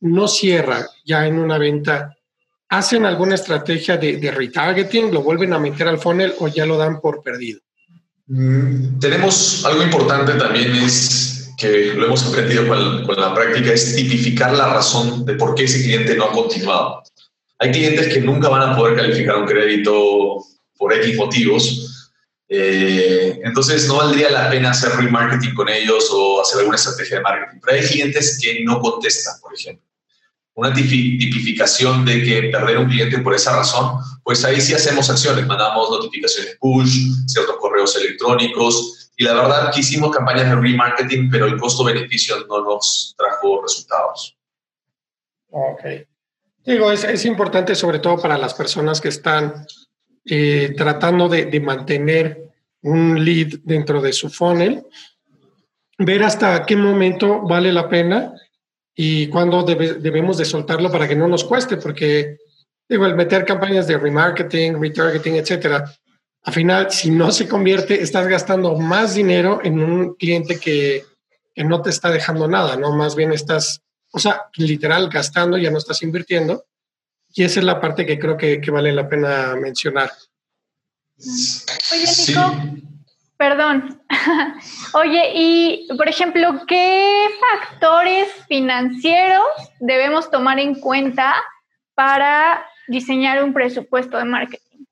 no 0.00 0.28
cierra 0.28 0.86
ya 1.04 1.26
en 1.26 1.38
una 1.38 1.58
venta, 1.58 2.16
¿hacen 2.68 3.04
alguna 3.06 3.34
estrategia 3.34 3.96
de, 3.96 4.30
retargeting? 4.30 5.12
¿Lo 5.12 5.22
vuelven 5.22 5.52
a 5.52 5.58
meter 5.58 5.88
al 5.88 5.98
funnel 5.98 6.34
o 6.38 6.48
ya 6.48 6.66
lo 6.66 6.76
dan 6.76 7.00
por 7.00 7.22
perdido? 7.22 7.60
Mm, 8.26 8.98
tenemos 8.98 9.64
algo 9.64 9.82
importante 9.82 10.32
también 10.34 10.74
es 10.76 11.54
que 11.56 11.94
lo 11.94 12.06
hemos 12.06 12.24
aprendido 12.24 12.68
con, 12.68 13.16
la 13.16 13.34
práctica, 13.34 13.72
es 13.72 13.96
tipificar 13.96 14.52
la 14.52 14.72
razón 14.72 15.24
de 15.24 15.34
por 15.34 15.54
qué 15.54 15.64
ese 15.64 15.82
cliente 15.82 16.14
no 16.14 16.26
ha 16.26 16.32
continuado. 16.32 17.02
Hay 17.58 17.72
clientes 17.72 18.14
que 18.14 18.20
nunca 18.20 18.48
van 18.48 18.70
a 18.70 18.76
poder 18.76 18.96
calificar 18.96 19.38
un 19.38 19.46
crédito 19.46 20.44
por 20.76 20.92
X 20.92 21.16
motivos. 21.16 22.14
Eh, 22.48 23.40
entonces 23.42 23.88
no 23.88 23.96
valdría 23.96 24.30
la 24.30 24.48
pena 24.48 24.70
hacer 24.70 24.92
remarketing 24.92 25.54
con 25.54 25.68
ellos 25.68 26.08
o 26.12 26.40
hacer 26.40 26.60
alguna 26.60 26.76
estrategia 26.76 27.16
de 27.16 27.22
marketing. 27.22 27.60
Pero 27.60 27.76
hay 27.76 27.86
clientes 27.88 28.38
que 28.40 28.62
no 28.62 28.80
contestan, 28.80 29.40
por 29.40 29.52
ejemplo 29.52 29.87
una 30.58 30.72
tipificación 30.72 32.04
de 32.04 32.20
que 32.24 32.42
perder 32.50 32.78
un 32.78 32.88
cliente 32.88 33.18
por 33.18 33.32
esa 33.32 33.54
razón, 33.54 34.00
pues 34.24 34.44
ahí 34.44 34.60
sí 34.60 34.74
hacemos 34.74 35.08
acciones, 35.08 35.46
mandamos 35.46 35.88
notificaciones 35.88 36.56
push, 36.58 37.12
ciertos 37.28 37.58
correos 37.58 37.94
electrónicos, 37.94 39.12
y 39.16 39.22
la 39.22 39.34
verdad 39.34 39.72
que 39.72 39.78
hicimos 39.78 40.10
campañas 40.10 40.46
de 40.46 40.56
remarketing, 40.56 41.30
pero 41.30 41.46
el 41.46 41.58
costo-beneficio 41.58 42.44
no 42.48 42.64
nos 42.64 43.14
trajo 43.16 43.62
resultados. 43.62 44.36
Ok. 45.50 45.80
Digo, 46.64 46.90
es, 46.90 47.04
es 47.04 47.24
importante 47.24 47.76
sobre 47.76 48.00
todo 48.00 48.20
para 48.20 48.36
las 48.36 48.52
personas 48.52 49.00
que 49.00 49.10
están 49.10 49.64
eh, 50.24 50.74
tratando 50.76 51.28
de, 51.28 51.44
de 51.46 51.60
mantener 51.60 52.50
un 52.82 53.24
lead 53.24 53.60
dentro 53.62 54.00
de 54.00 54.12
su 54.12 54.28
funnel, 54.28 54.84
ver 55.98 56.24
hasta 56.24 56.66
qué 56.66 56.74
momento 56.74 57.42
vale 57.42 57.72
la 57.72 57.88
pena 57.88 58.34
y 59.00 59.28
cuándo 59.28 59.62
debemos 59.62 60.38
de 60.38 60.44
soltarlo 60.44 60.90
para 60.90 61.06
que 61.06 61.14
no 61.14 61.28
nos 61.28 61.44
cueste, 61.44 61.76
porque 61.76 62.36
digo, 62.88 63.06
el 63.06 63.14
meter 63.14 63.44
campañas 63.44 63.86
de 63.86 63.96
remarketing, 63.96 64.82
retargeting, 64.82 65.36
etcétera, 65.36 65.84
al 66.42 66.52
final, 66.52 66.90
si 66.90 67.12
no 67.12 67.30
se 67.30 67.46
convierte, 67.46 68.02
estás 68.02 68.26
gastando 68.26 68.74
más 68.74 69.14
dinero 69.14 69.60
en 69.62 69.78
un 69.78 70.14
cliente 70.16 70.58
que, 70.58 71.04
que 71.54 71.62
no 71.62 71.80
te 71.80 71.90
está 71.90 72.10
dejando 72.10 72.48
nada, 72.48 72.74
¿no? 72.74 72.90
Más 72.90 73.14
bien 73.14 73.32
estás, 73.32 73.82
o 74.10 74.18
sea, 74.18 74.46
literal 74.56 75.08
gastando, 75.08 75.56
ya 75.56 75.70
no 75.70 75.78
estás 75.78 76.02
invirtiendo. 76.02 76.64
Y 77.32 77.44
esa 77.44 77.60
es 77.60 77.66
la 77.66 77.80
parte 77.80 78.04
que 78.04 78.18
creo 78.18 78.36
que, 78.36 78.60
que 78.60 78.72
vale 78.72 78.92
la 78.92 79.08
pena 79.08 79.54
mencionar. 79.54 80.10
Oye, 81.92 82.04
Nico, 82.26 82.56
Perdón. 83.38 84.02
Oye, 84.94 85.32
y 85.34 85.88
por 85.96 86.08
ejemplo, 86.08 86.60
¿qué 86.66 87.28
factores 87.40 88.28
financieros 88.48 89.46
debemos 89.78 90.28
tomar 90.30 90.58
en 90.58 90.74
cuenta 90.74 91.34
para 91.94 92.66
diseñar 92.88 93.42
un 93.44 93.54
presupuesto 93.54 94.18
de 94.18 94.24
marketing? 94.24 94.84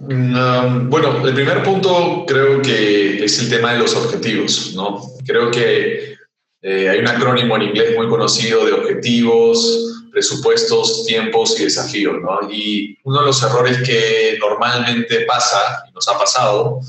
Mm, 0.00 0.90
bueno, 0.90 1.26
el 1.26 1.32
primer 1.32 1.62
punto 1.62 2.24
creo 2.26 2.60
que 2.60 3.24
es 3.24 3.38
el 3.40 3.48
tema 3.48 3.72
de 3.72 3.78
los 3.78 3.94
objetivos, 3.94 4.74
¿no? 4.74 5.00
Creo 5.24 5.50
que 5.52 6.16
eh, 6.60 6.88
hay 6.88 6.98
un 6.98 7.08
acrónimo 7.08 7.56
en 7.56 7.62
inglés 7.62 7.96
muy 7.96 8.08
conocido 8.08 8.66
de 8.66 8.72
objetivos, 8.72 9.97
presupuestos, 10.10 11.04
tiempos 11.06 11.58
y 11.58 11.64
desafíos, 11.64 12.16
¿no? 12.20 12.50
Y 12.50 12.98
uno 13.04 13.20
de 13.20 13.26
los 13.26 13.42
errores 13.42 13.78
que 13.86 14.38
normalmente 14.40 15.20
pasa, 15.20 15.84
y 15.88 15.92
nos 15.92 16.08
ha 16.08 16.18
pasado, 16.18 16.80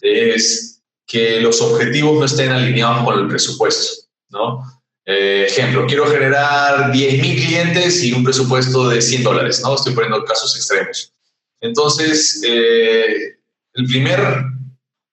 es 0.00 0.82
que 1.06 1.40
los 1.40 1.60
objetivos 1.60 2.18
no 2.18 2.24
estén 2.24 2.50
alineados 2.50 3.04
con 3.04 3.18
el 3.18 3.28
presupuesto, 3.28 4.06
¿no? 4.30 4.62
Eh, 5.04 5.46
ejemplo, 5.48 5.86
quiero 5.86 6.06
generar 6.06 6.92
10.000 6.92 7.20
clientes 7.46 8.02
y 8.02 8.12
un 8.12 8.24
presupuesto 8.24 8.88
de 8.88 9.00
100 9.00 9.22
dólares, 9.22 9.60
¿no? 9.62 9.74
Estoy 9.74 9.94
poniendo 9.94 10.24
casos 10.24 10.56
extremos. 10.56 11.12
Entonces, 11.60 12.42
eh, 12.44 13.36
el, 13.74 13.86
primer, 13.86 14.20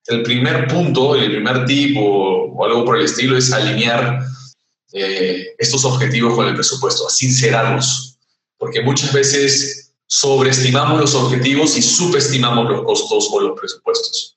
el 0.08 0.24
primer 0.24 0.68
punto, 0.68 1.16
el 1.16 1.32
primer 1.32 1.66
tip 1.66 1.96
o, 2.00 2.54
o 2.54 2.66
algo 2.66 2.84
por 2.86 2.98
el 2.98 3.06
estilo 3.06 3.38
es 3.38 3.54
alinear 3.54 4.20
eh, 4.94 5.56
estos 5.58 5.84
objetivos 5.86 6.36
con 6.36 6.48
el 6.48 6.54
presupuesto, 6.54 7.08
a 7.08 7.10
sincerarlos, 7.10 8.20
porque 8.58 8.82
muchas 8.82 9.12
veces 9.12 9.92
sobreestimamos 10.06 11.02
los 11.02 11.16
objetivos 11.16 11.76
y 11.76 11.82
subestimamos 11.82 12.70
los 12.70 12.84
costos 12.84 13.28
o 13.32 13.40
los 13.42 13.60
presupuestos. 13.60 14.36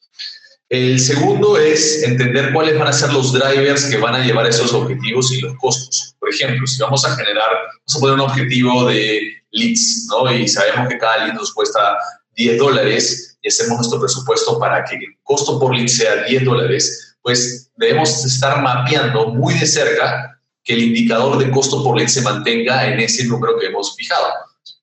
El 0.69 0.99
segundo 0.99 1.59
es 1.59 2.03
entender 2.03 2.53
cuáles 2.53 2.79
van 2.79 2.89
a 2.89 2.93
ser 2.93 3.13
los 3.13 3.33
drivers 3.33 3.85
que 3.85 3.99
van 3.99 4.15
a 4.15 4.25
llevar 4.25 4.47
esos 4.47 4.73
objetivos 4.73 5.31
y 5.31 5.41
los 5.41 5.57
costos. 5.59 6.17
Por 6.19 6.31
ejemplo, 6.31 6.67
si 6.67 6.81
vamos 6.81 7.05
a 7.05 7.15
generar, 7.15 7.49
vamos 7.51 7.97
a 7.97 8.01
poner 8.01 8.15
un 8.15 8.21
objetivo 8.23 8.87
de 8.87 9.33
leads, 9.51 10.07
¿no? 10.09 10.33
Y 10.33 10.49
sabemos 10.49 10.89
que 10.89 10.99
cada 10.99 11.27
lead 11.27 11.35
nos 11.35 11.53
cuesta 11.53 11.99
10 12.35 12.59
dólares 12.59 13.39
y 13.43 13.49
hacemos 13.49 13.77
nuestro 13.77 14.01
presupuesto 14.01 14.59
para 14.59 14.85
que 14.85 14.97
el 14.97 15.17
costo 15.23 15.61
por 15.61 15.77
lead 15.77 15.87
sea 15.87 16.25
10 16.25 16.45
dólares, 16.45 17.17
pues 17.23 17.71
debemos 17.77 18.25
estar 18.25 18.61
mapeando 18.61 19.29
muy 19.29 19.55
de 19.55 19.67
cerca 19.67 20.36
que 20.67 20.75
el 20.75 20.83
indicador 20.83 21.39
de 21.39 21.51
costo 21.51 21.83
por 21.83 21.97
lead 21.97 22.09
se 22.09 22.23
mantenga 22.23 22.93
en 22.93 22.99
ese 22.99 23.25
número 23.25 23.57
que 23.59 23.67
hemos 23.67 23.95
fijado. 23.95 24.27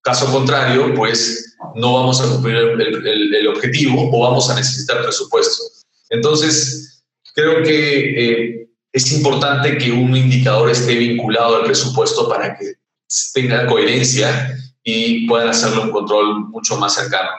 Caso 0.02 0.32
contrario, 0.32 0.94
pues 0.96 1.58
no 1.75 1.94
vamos 1.96 2.22
a 2.22 2.30
cumplir 2.30 2.56
el, 2.56 3.36
el, 3.36 3.48
objetivo 3.50 4.10
o 4.12 4.20
vamos 4.22 4.50
a 4.50 4.56
necesitar 4.56 5.04
presupuesto. 5.04 5.62
Entonces, 6.10 7.04
creo 7.36 7.62
que 7.63 8.62
eh, 8.62 8.70
es 8.94 9.12
importante 9.12 9.78
que 9.78 9.92
un 9.92 10.16
indicador 10.16 10.70
esté 10.70 10.96
vinculado 10.96 11.58
al 11.58 11.66
presupuesto 11.66 12.30
para 12.30 12.58
que 12.58 12.75
tenga 13.34 13.68
coherencia 13.68 14.56
y 14.84 15.28
puedan 15.28 15.50
hacerlo 15.50 15.84
un 15.84 15.92
control 15.92 16.48
mucho 16.50 16.78
más 16.78 16.96
cercano. 16.96 17.30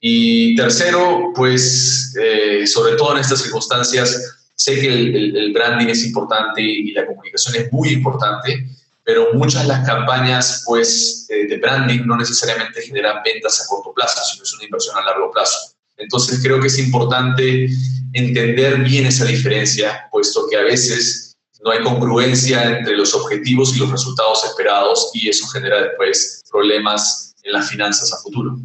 Y 0.00 0.54
tercero, 0.54 1.32
pues, 1.34 2.14
eh, 2.20 2.64
sobre 2.66 2.94
todo 2.94 3.12
en 3.12 3.18
estas 3.18 3.42
circunstancias, 3.42 4.41
sé 4.54 4.80
que 4.80 4.86
el, 4.86 5.36
el, 5.36 5.52
branding 5.52 5.88
es 5.88 6.04
importante 6.04 6.62
y 6.62 6.92
la 6.92 7.06
comunicación 7.06 7.56
es 7.56 7.72
muy 7.72 7.90
importante, 7.90 8.66
pero 9.04 9.34
muchas 9.34 9.62
de 9.62 9.68
las 9.68 9.86
campañas, 9.86 10.62
pues, 10.66 11.26
eh, 11.28 11.46
de 11.46 11.56
branding 11.58 12.06
no 12.06 12.16
necesariamente 12.16 12.82
generan 12.82 13.22
ventas 13.24 13.60
a 13.60 13.66
corto 13.66 13.92
plazo, 13.92 14.20
sino 14.30 14.44
es 14.44 14.54
una 14.54 14.64
inversión 14.64 14.96
a 14.96 15.04
largo 15.04 15.30
plazo. 15.30 15.74
Entonces, 15.96 16.40
creo 16.42 16.60
que 16.60 16.68
es 16.68 16.78
importante 16.78 17.68
entender 18.12 18.78
bien 18.80 19.06
esa 19.06 19.24
diferencia, 19.24 20.08
puesto 20.10 20.46
que 20.48 20.56
a 20.56 20.62
veces 20.62 21.36
no 21.62 21.70
hay 21.70 21.82
congruencia 21.82 22.78
entre 22.78 22.96
los 22.96 23.14
objetivos 23.14 23.74
y 23.74 23.78
los 23.78 23.90
resultados 23.90 24.44
esperados 24.44 25.10
y 25.14 25.28
eso 25.28 25.46
genera 25.46 25.80
después 25.82 26.42
problemas 26.50 27.34
en 27.42 27.52
las 27.52 27.70
finanzas 27.70 28.12
a 28.12 28.18
futuro. 28.18 28.58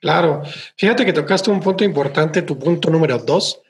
Claro, 0.00 0.42
fíjate 0.76 1.04
que 1.04 1.12
tocaste 1.12 1.50
un 1.50 1.60
punto 1.60 1.84
importante, 1.84 2.42
tu 2.42 2.58
punto 2.58 2.88
número 2.88 3.18
dos, 3.18 3.60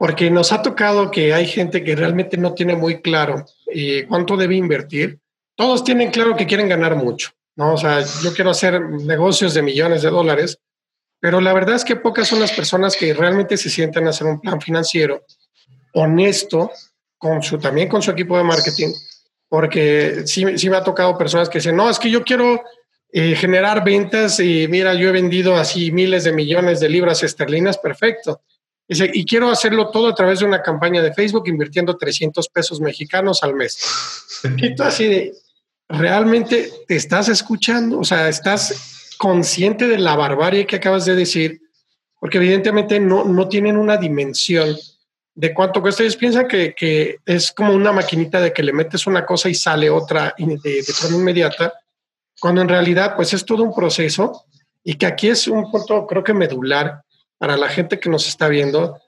porque 0.00 0.30
nos 0.30 0.50
ha 0.50 0.62
tocado 0.62 1.10
que 1.10 1.34
hay 1.34 1.46
gente 1.46 1.84
que 1.84 1.94
realmente 1.94 2.38
no 2.38 2.54
tiene 2.54 2.74
muy 2.74 3.02
claro 3.02 3.44
eh, 3.66 4.06
cuánto 4.08 4.34
debe 4.34 4.54
invertir. 4.54 5.18
Todos 5.54 5.84
tienen 5.84 6.10
claro 6.10 6.34
que 6.34 6.46
quieren 6.46 6.70
ganar 6.70 6.96
mucho, 6.96 7.32
¿no? 7.56 7.74
O 7.74 7.76
sea, 7.76 8.02
yo 8.22 8.32
quiero 8.32 8.48
hacer 8.48 8.80
negocios 8.80 9.52
de 9.52 9.60
millones 9.60 10.00
de 10.00 10.08
dólares, 10.08 10.58
pero 11.20 11.38
la 11.42 11.52
verdad 11.52 11.74
es 11.76 11.84
que 11.84 11.96
pocas 11.96 12.28
son 12.28 12.40
las 12.40 12.52
personas 12.52 12.96
que 12.96 13.12
realmente 13.12 13.58
se 13.58 13.68
sienten 13.68 14.06
a 14.06 14.10
hacer 14.10 14.26
un 14.26 14.40
plan 14.40 14.58
financiero 14.58 15.22
honesto 15.92 16.70
con 17.18 17.42
su, 17.42 17.58
también 17.58 17.86
con 17.86 18.00
su 18.00 18.10
equipo 18.10 18.38
de 18.38 18.44
marketing, 18.44 18.94
porque 19.50 20.22
sí, 20.24 20.46
sí 20.56 20.70
me 20.70 20.78
ha 20.78 20.82
tocado 20.82 21.18
personas 21.18 21.50
que 21.50 21.58
dicen, 21.58 21.76
no, 21.76 21.90
es 21.90 21.98
que 21.98 22.10
yo 22.10 22.24
quiero 22.24 22.64
eh, 23.12 23.36
generar 23.36 23.84
ventas 23.84 24.40
y 24.40 24.66
mira, 24.66 24.94
yo 24.94 25.10
he 25.10 25.12
vendido 25.12 25.56
así 25.56 25.92
miles 25.92 26.24
de 26.24 26.32
millones 26.32 26.80
de 26.80 26.88
libras 26.88 27.22
esterlinas, 27.22 27.76
perfecto. 27.76 28.40
Y 28.90 29.24
quiero 29.24 29.50
hacerlo 29.50 29.90
todo 29.90 30.08
a 30.08 30.14
través 30.14 30.40
de 30.40 30.46
una 30.46 30.62
campaña 30.62 31.00
de 31.00 31.14
Facebook 31.14 31.46
invirtiendo 31.46 31.96
300 31.96 32.48
pesos 32.48 32.80
mexicanos 32.80 33.42
al 33.42 33.54
mes. 33.54 33.78
Y 34.56 34.82
así 34.82 35.06
de, 35.06 35.32
¿realmente 35.88 36.72
te 36.88 36.96
estás 36.96 37.28
escuchando? 37.28 38.00
O 38.00 38.04
sea, 38.04 38.28
estás 38.28 39.14
consciente 39.16 39.86
de 39.86 39.98
la 39.98 40.16
barbarie 40.16 40.66
que 40.66 40.76
acabas 40.76 41.04
de 41.04 41.14
decir, 41.14 41.60
porque 42.18 42.38
evidentemente 42.38 42.98
no, 42.98 43.24
no 43.24 43.48
tienen 43.48 43.76
una 43.76 43.96
dimensión 43.96 44.76
de 45.34 45.54
cuánto 45.54 45.80
cuesta. 45.80 46.02
Ellos 46.02 46.16
piensan 46.16 46.48
que, 46.48 46.74
que, 46.74 47.18
es 47.24 47.52
como 47.52 47.72
una 47.72 47.92
maquinita 47.92 48.40
de 48.40 48.52
que 48.52 48.64
le 48.64 48.72
metes 48.72 49.06
una 49.06 49.24
cosa 49.24 49.48
y 49.48 49.54
sale 49.54 49.88
otra 49.88 50.34
de, 50.36 50.56
de, 50.56 50.92
forma 50.92 51.18
inmediata, 51.18 51.72
cuando 52.40 52.60
en 52.60 52.68
realidad 52.68 53.14
pues 53.14 53.32
es 53.34 53.44
todo 53.44 53.62
un 53.62 53.74
proceso 53.74 54.46
y 54.82 54.94
que 54.94 55.06
aquí 55.06 55.28
es 55.28 55.46
un 55.46 55.70
punto 55.70 56.06
creo 56.06 56.24
que 56.24 56.34
medular 56.34 57.02
para 57.40 57.56
la 57.56 57.70
gente 57.70 57.98
que 57.98 58.10
nos 58.10 58.28
está 58.28 58.48
viendo. 58.48 59.00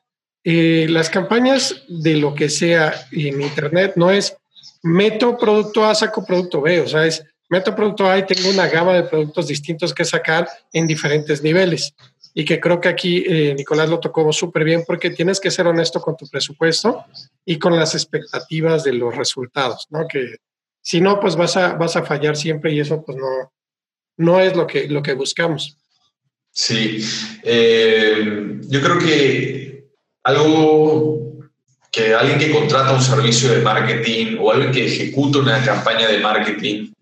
Eh, 0.42 0.86
las 0.88 1.10
campañas 1.10 1.84
de 1.86 2.16
lo 2.16 2.34
que 2.34 2.48
sea 2.48 2.94
en 3.12 3.42
Internet 3.42 3.92
no 3.96 4.10
es 4.10 4.34
meto 4.82 5.36
producto 5.36 5.84
A, 5.84 5.94
saco 5.94 6.24
producto 6.24 6.62
B, 6.62 6.80
o 6.80 6.88
sea, 6.88 7.04
es 7.06 7.22
meto 7.50 7.76
producto 7.76 8.10
A 8.10 8.18
y 8.18 8.24
tengo 8.24 8.48
una 8.48 8.68
gama 8.68 8.94
de 8.94 9.02
productos 9.02 9.48
distintos 9.48 9.92
que 9.92 10.06
sacar 10.06 10.48
en 10.72 10.86
diferentes 10.86 11.42
niveles. 11.42 11.94
Y 12.34 12.46
que 12.46 12.58
creo 12.58 12.80
que 12.80 12.88
aquí 12.88 13.22
eh, 13.28 13.54
Nicolás 13.54 13.90
lo 13.90 14.00
tocó 14.00 14.32
súper 14.32 14.64
bien 14.64 14.84
porque 14.86 15.10
tienes 15.10 15.38
que 15.38 15.50
ser 15.50 15.66
honesto 15.66 16.00
con 16.00 16.16
tu 16.16 16.26
presupuesto 16.26 17.04
y 17.44 17.58
con 17.58 17.76
las 17.76 17.94
expectativas 17.94 18.82
de 18.82 18.94
los 18.94 19.14
resultados, 19.14 19.86
¿no? 19.90 20.08
Que 20.08 20.36
si 20.80 21.02
no, 21.02 21.20
pues 21.20 21.36
vas 21.36 21.58
a, 21.58 21.74
vas 21.74 21.96
a 21.96 22.02
fallar 22.02 22.38
siempre 22.38 22.72
y 22.72 22.80
eso 22.80 23.04
pues 23.04 23.18
no, 23.18 23.52
no 24.16 24.40
es 24.40 24.56
lo 24.56 24.66
que, 24.66 24.88
lo 24.88 25.02
que 25.02 25.12
buscamos. 25.12 25.76
Sí, 26.52 27.04
eh, 27.42 28.60
yo 28.68 28.80
creo 28.82 28.98
que 28.98 29.88
algo 30.22 31.20
que 31.90 32.14
alguien 32.14 32.38
que 32.38 32.50
contrata 32.50 32.92
un 32.92 33.02
servicio 33.02 33.50
de 33.50 33.60
marketing 33.62 34.38
o 34.40 34.52
alguien 34.52 34.72
que 34.72 34.86
ejecuta 34.86 35.38
una 35.38 35.62
campaña 35.64 36.08
de 36.08 36.18
marketing 36.18 36.92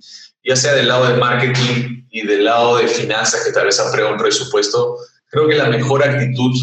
ya 0.44 0.56
sea 0.56 0.74
del 0.74 0.88
lado 0.88 1.08
de 1.08 1.16
marketing 1.16 2.04
y 2.10 2.26
del 2.26 2.44
lado 2.44 2.78
de 2.78 2.88
finanzas, 2.88 3.44
que 3.44 3.52
tal 3.52 3.66
vez 3.66 3.78
aprueba 3.78 4.12
un 4.12 4.18
presupuesto, 4.18 4.96
creo 5.28 5.48
que 5.48 5.56
la 5.56 5.68
mejor 5.68 6.02
actitud 6.02 6.56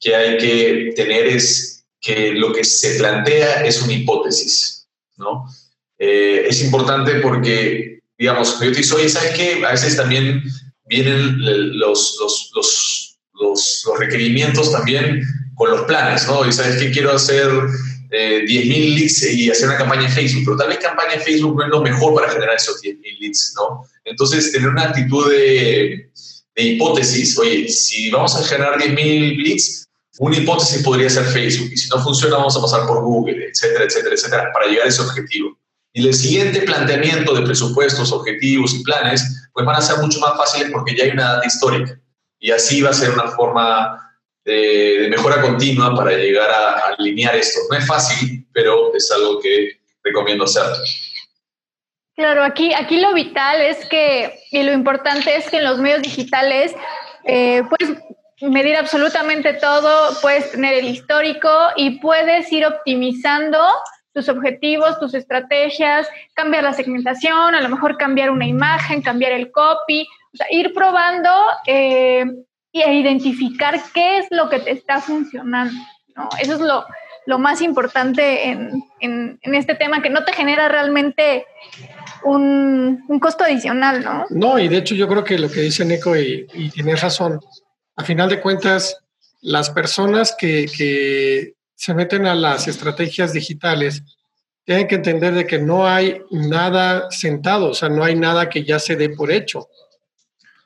que 0.00 0.14
hay 0.14 0.38
que 0.38 0.92
tener 0.96 1.26
es 1.26 1.84
que 2.00 2.32
lo 2.32 2.52
que 2.52 2.64
se 2.64 2.98
plantea 2.98 3.64
es 3.64 3.82
una 3.82 3.92
hipótesis, 3.92 4.88
¿no? 5.16 5.44
Eh, 5.98 6.46
es 6.48 6.62
importante 6.62 7.16
porque, 7.16 8.00
digamos, 8.16 8.60
yo 8.60 8.72
te 8.72 8.80
digo, 8.80 8.96
oye, 8.96 9.08
¿sabes 9.08 9.34
qué? 9.34 9.64
A 9.64 9.72
veces 9.72 9.96
también 9.96 10.42
vienen 10.88 11.36
los, 11.78 12.16
los, 12.20 12.50
los, 12.54 13.18
los, 13.34 13.84
requerimientos 13.98 14.72
también 14.72 15.22
con 15.54 15.70
los 15.70 15.82
planes, 15.82 16.26
¿no? 16.26 16.46
Y 16.46 16.52
¿sabes 16.52 16.76
qué? 16.76 16.90
Quiero 16.90 17.12
hacer 17.12 17.48
eh, 18.10 18.44
10.000 18.46 18.94
leads 18.94 19.22
y 19.32 19.50
hacer 19.50 19.68
una 19.68 19.78
campaña 19.78 20.06
en 20.06 20.12
Facebook, 20.12 20.42
pero 20.44 20.56
tal 20.56 20.68
vez 20.68 20.78
campaña 20.78 21.14
en 21.14 21.20
Facebook 21.20 21.56
no 21.56 21.64
es 21.64 21.70
lo 21.70 21.82
mejor 21.82 22.14
para 22.14 22.30
generar 22.30 22.56
esos 22.56 22.80
10.000 22.82 23.18
leads, 23.20 23.54
¿no? 23.56 23.84
Entonces, 24.04 24.52
tener 24.52 24.68
una 24.68 24.84
actitud 24.84 25.30
de, 25.30 26.10
de 26.56 26.62
hipótesis, 26.62 27.38
oye, 27.38 27.68
si 27.68 28.10
vamos 28.10 28.34
a 28.36 28.44
generar 28.44 28.78
10.000 28.78 29.42
leads, 29.42 29.88
una 30.18 30.36
hipótesis 30.36 30.82
podría 30.82 31.08
ser 31.08 31.24
Facebook, 31.24 31.70
y 31.72 31.76
si 31.76 31.88
no 31.90 32.02
funciona, 32.02 32.36
vamos 32.36 32.56
a 32.56 32.60
pasar 32.60 32.86
por 32.86 33.02
Google, 33.02 33.46
etcétera, 33.50 33.84
etcétera, 33.84 34.14
etcétera, 34.14 34.52
para 34.52 34.66
llegar 34.66 34.86
a 34.86 34.88
ese 34.88 35.02
objetivo. 35.02 35.56
Y 35.92 36.06
el 36.06 36.14
siguiente 36.14 36.60
planteamiento 36.62 37.34
de 37.34 37.42
presupuestos, 37.42 38.12
objetivos 38.12 38.74
y 38.74 38.82
planes, 38.82 39.47
pues 39.52 39.66
van 39.66 39.76
a 39.76 39.80
ser 39.80 39.98
mucho 39.98 40.20
más 40.20 40.36
fáciles 40.36 40.70
porque 40.72 40.96
ya 40.96 41.04
hay 41.04 41.10
una 41.10 41.34
data 41.34 41.46
histórica. 41.46 41.98
Y 42.38 42.50
así 42.50 42.82
va 42.82 42.90
a 42.90 42.94
ser 42.94 43.10
una 43.10 43.28
forma 43.28 44.08
de, 44.44 45.08
mejora 45.10 45.40
continua 45.40 45.94
para 45.94 46.12
llegar 46.12 46.50
a, 46.50 46.94
alinear 46.98 47.36
esto. 47.36 47.60
No 47.70 47.76
es 47.76 47.86
fácil, 47.86 48.46
pero 48.52 48.94
es 48.94 49.10
algo 49.10 49.40
que 49.40 49.80
recomiendo 50.02 50.44
hacer. 50.44 50.64
Claro, 52.14 52.42
aquí, 52.42 52.72
aquí 52.74 53.00
lo 53.00 53.14
vital 53.14 53.60
es 53.60 53.84
que, 53.86 54.40
y 54.50 54.62
lo 54.62 54.72
importante 54.72 55.36
es 55.36 55.48
que 55.50 55.58
en 55.58 55.64
los 55.64 55.78
medios 55.78 56.02
digitales 56.02 56.74
eh, 57.24 57.62
puedes 57.68 57.96
medir 58.40 58.76
absolutamente 58.76 59.54
todo, 59.54 60.18
puedes 60.20 60.50
tener 60.52 60.74
el 60.74 60.88
histórico 60.88 61.50
y 61.76 61.98
puedes 62.00 62.50
ir 62.52 62.66
optimizando 62.66 63.60
tus 64.18 64.28
objetivos, 64.28 64.98
tus 64.98 65.14
estrategias, 65.14 66.08
cambiar 66.34 66.64
la 66.64 66.72
segmentación, 66.72 67.54
a 67.54 67.60
lo 67.60 67.68
mejor 67.68 67.96
cambiar 67.96 68.30
una 68.30 68.48
imagen, 68.48 69.00
cambiar 69.00 69.30
el 69.30 69.52
copy, 69.52 70.08
ir 70.50 70.74
probando 70.74 71.30
eh, 71.66 72.24
e 72.72 72.94
identificar 72.94 73.80
qué 73.94 74.18
es 74.18 74.26
lo 74.30 74.48
que 74.48 74.58
te 74.58 74.72
está 74.72 75.00
funcionando. 75.00 75.72
Eso 76.40 76.54
es 76.54 76.60
lo, 76.60 76.84
lo 77.26 77.38
más 77.38 77.62
importante 77.62 78.48
en, 78.48 78.82
en, 78.98 79.54
este 79.54 79.76
tema, 79.76 80.02
que 80.02 80.10
no 80.10 80.24
te 80.24 80.32
genera 80.32 80.68
realmente 80.68 81.46
un, 82.24 83.04
un, 83.06 83.20
costo 83.20 83.44
adicional, 83.44 84.02
¿no? 84.02 84.24
No, 84.30 84.58
y 84.58 84.66
de 84.66 84.78
hecho 84.78 84.96
yo 84.96 85.06
creo 85.06 85.22
que 85.22 85.38
lo 85.38 85.48
que 85.48 85.60
dice 85.60 85.84
Nico, 85.84 86.16
y, 86.16 86.44
y 86.54 86.70
tienes 86.70 87.00
razón, 87.00 87.38
a 87.94 88.02
final 88.02 88.28
de 88.28 88.40
cuentas, 88.40 88.98
las 89.40 89.70
personas 89.70 90.34
que, 90.36 90.66
que 90.76 91.54
se 91.78 91.94
meten 91.94 92.26
a 92.26 92.34
las 92.34 92.66
estrategias 92.66 93.32
digitales 93.32 94.02
tienen 94.64 94.86
que 94.86 94.96
entender 94.96 95.32
de 95.32 95.46
que 95.46 95.58
no 95.58 95.86
hay 95.86 96.20
nada 96.30 97.10
sentado, 97.10 97.70
o 97.70 97.74
sea, 97.74 97.88
no 97.88 98.04
hay 98.04 98.14
nada 98.14 98.50
que 98.50 98.64
ya 98.64 98.78
se 98.78 98.96
dé 98.96 99.08
por 99.08 99.30
hecho 99.30 99.68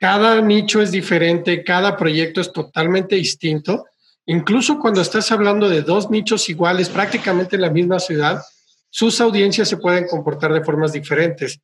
cada 0.03 0.41
nicho 0.41 0.81
es 0.81 0.91
diferente, 0.91 1.63
cada 1.63 1.95
proyecto 1.95 2.41
es 2.41 2.51
totalmente 2.51 3.15
distinto. 3.15 3.85
Incluso 4.25 4.77
cuando 4.77 4.99
estás 4.99 5.31
hablando 5.31 5.69
de 5.69 5.81
dos 5.81 6.09
nichos 6.09 6.49
iguales, 6.49 6.89
prácticamente 6.89 7.55
en 7.55 7.61
la 7.61 7.69
misma 7.69 7.99
ciudad, 7.99 8.41
sus 8.89 9.21
audiencias 9.21 9.69
se 9.69 9.77
pueden 9.77 10.05
comportar 10.09 10.51
de 10.51 10.61
formas 10.61 10.91
diferentes. 10.91 11.61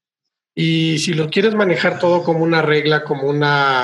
Y 0.56 1.00
si 1.00 1.14
lo 1.16 1.30
quieres 1.30 1.54
manejar 1.54 2.00
todo 2.00 2.24
como 2.24 2.42
una 2.42 2.62
regla, 2.62 3.04
como 3.04 3.24
una, 3.24 3.84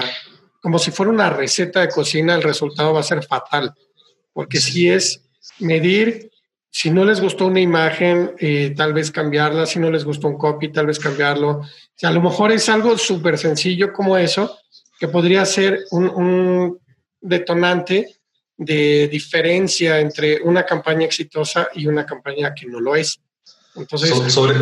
como 0.62 0.80
si 0.80 0.90
fuera 0.90 1.12
una 1.12 1.30
receta 1.30 1.82
de 1.82 1.90
cocina, 1.90 2.34
el 2.34 2.42
resultado 2.42 2.94
va 2.94 3.02
a 3.02 3.04
ser 3.04 3.26
fatal. 3.26 3.74
Porque 4.32 4.62
si 4.62 4.90
es 4.90 5.25
medir 5.60 6.30
si 6.78 6.92
no 6.92 7.06
les 7.06 7.22
gustó 7.22 7.46
una 7.46 7.62
imagen, 7.62 8.34
eh, 8.38 8.74
tal 8.76 8.92
vez 8.92 9.10
cambiarla, 9.10 9.66
si 9.66 9.80
no 9.80 9.90
les 9.90 10.04
gustó 10.04 10.28
un 10.28 10.38
copy, 10.38 10.74
tal 10.74 10.88
vez 10.88 11.00
cambiarlo. 11.00 11.50
O 11.52 11.66
sea, 11.96 12.10
a 12.10 12.12
lo 12.12 12.22
mejor 12.22 12.52
es 12.52 12.68
algo 12.68 12.98
súper 12.98 13.38
sencillo 13.38 13.94
como 13.94 14.18
eso, 14.18 14.60
que 15.00 15.08
podría 15.08 15.46
ser 15.46 15.86
un, 15.92 16.78
detonante 17.22 18.18
de 18.58 19.08
diferencia 19.08 20.02
entre 20.02 20.42
una 20.42 20.66
campaña 20.66 21.06
exitosa 21.06 21.70
y 21.74 21.88
una 21.88 22.06
campaña 22.06 22.54
que 22.54 22.66
no 22.66 22.82
lo 22.82 22.94
es. 22.94 23.22
Entonces, 23.78 24.10
sobre, 24.34 24.56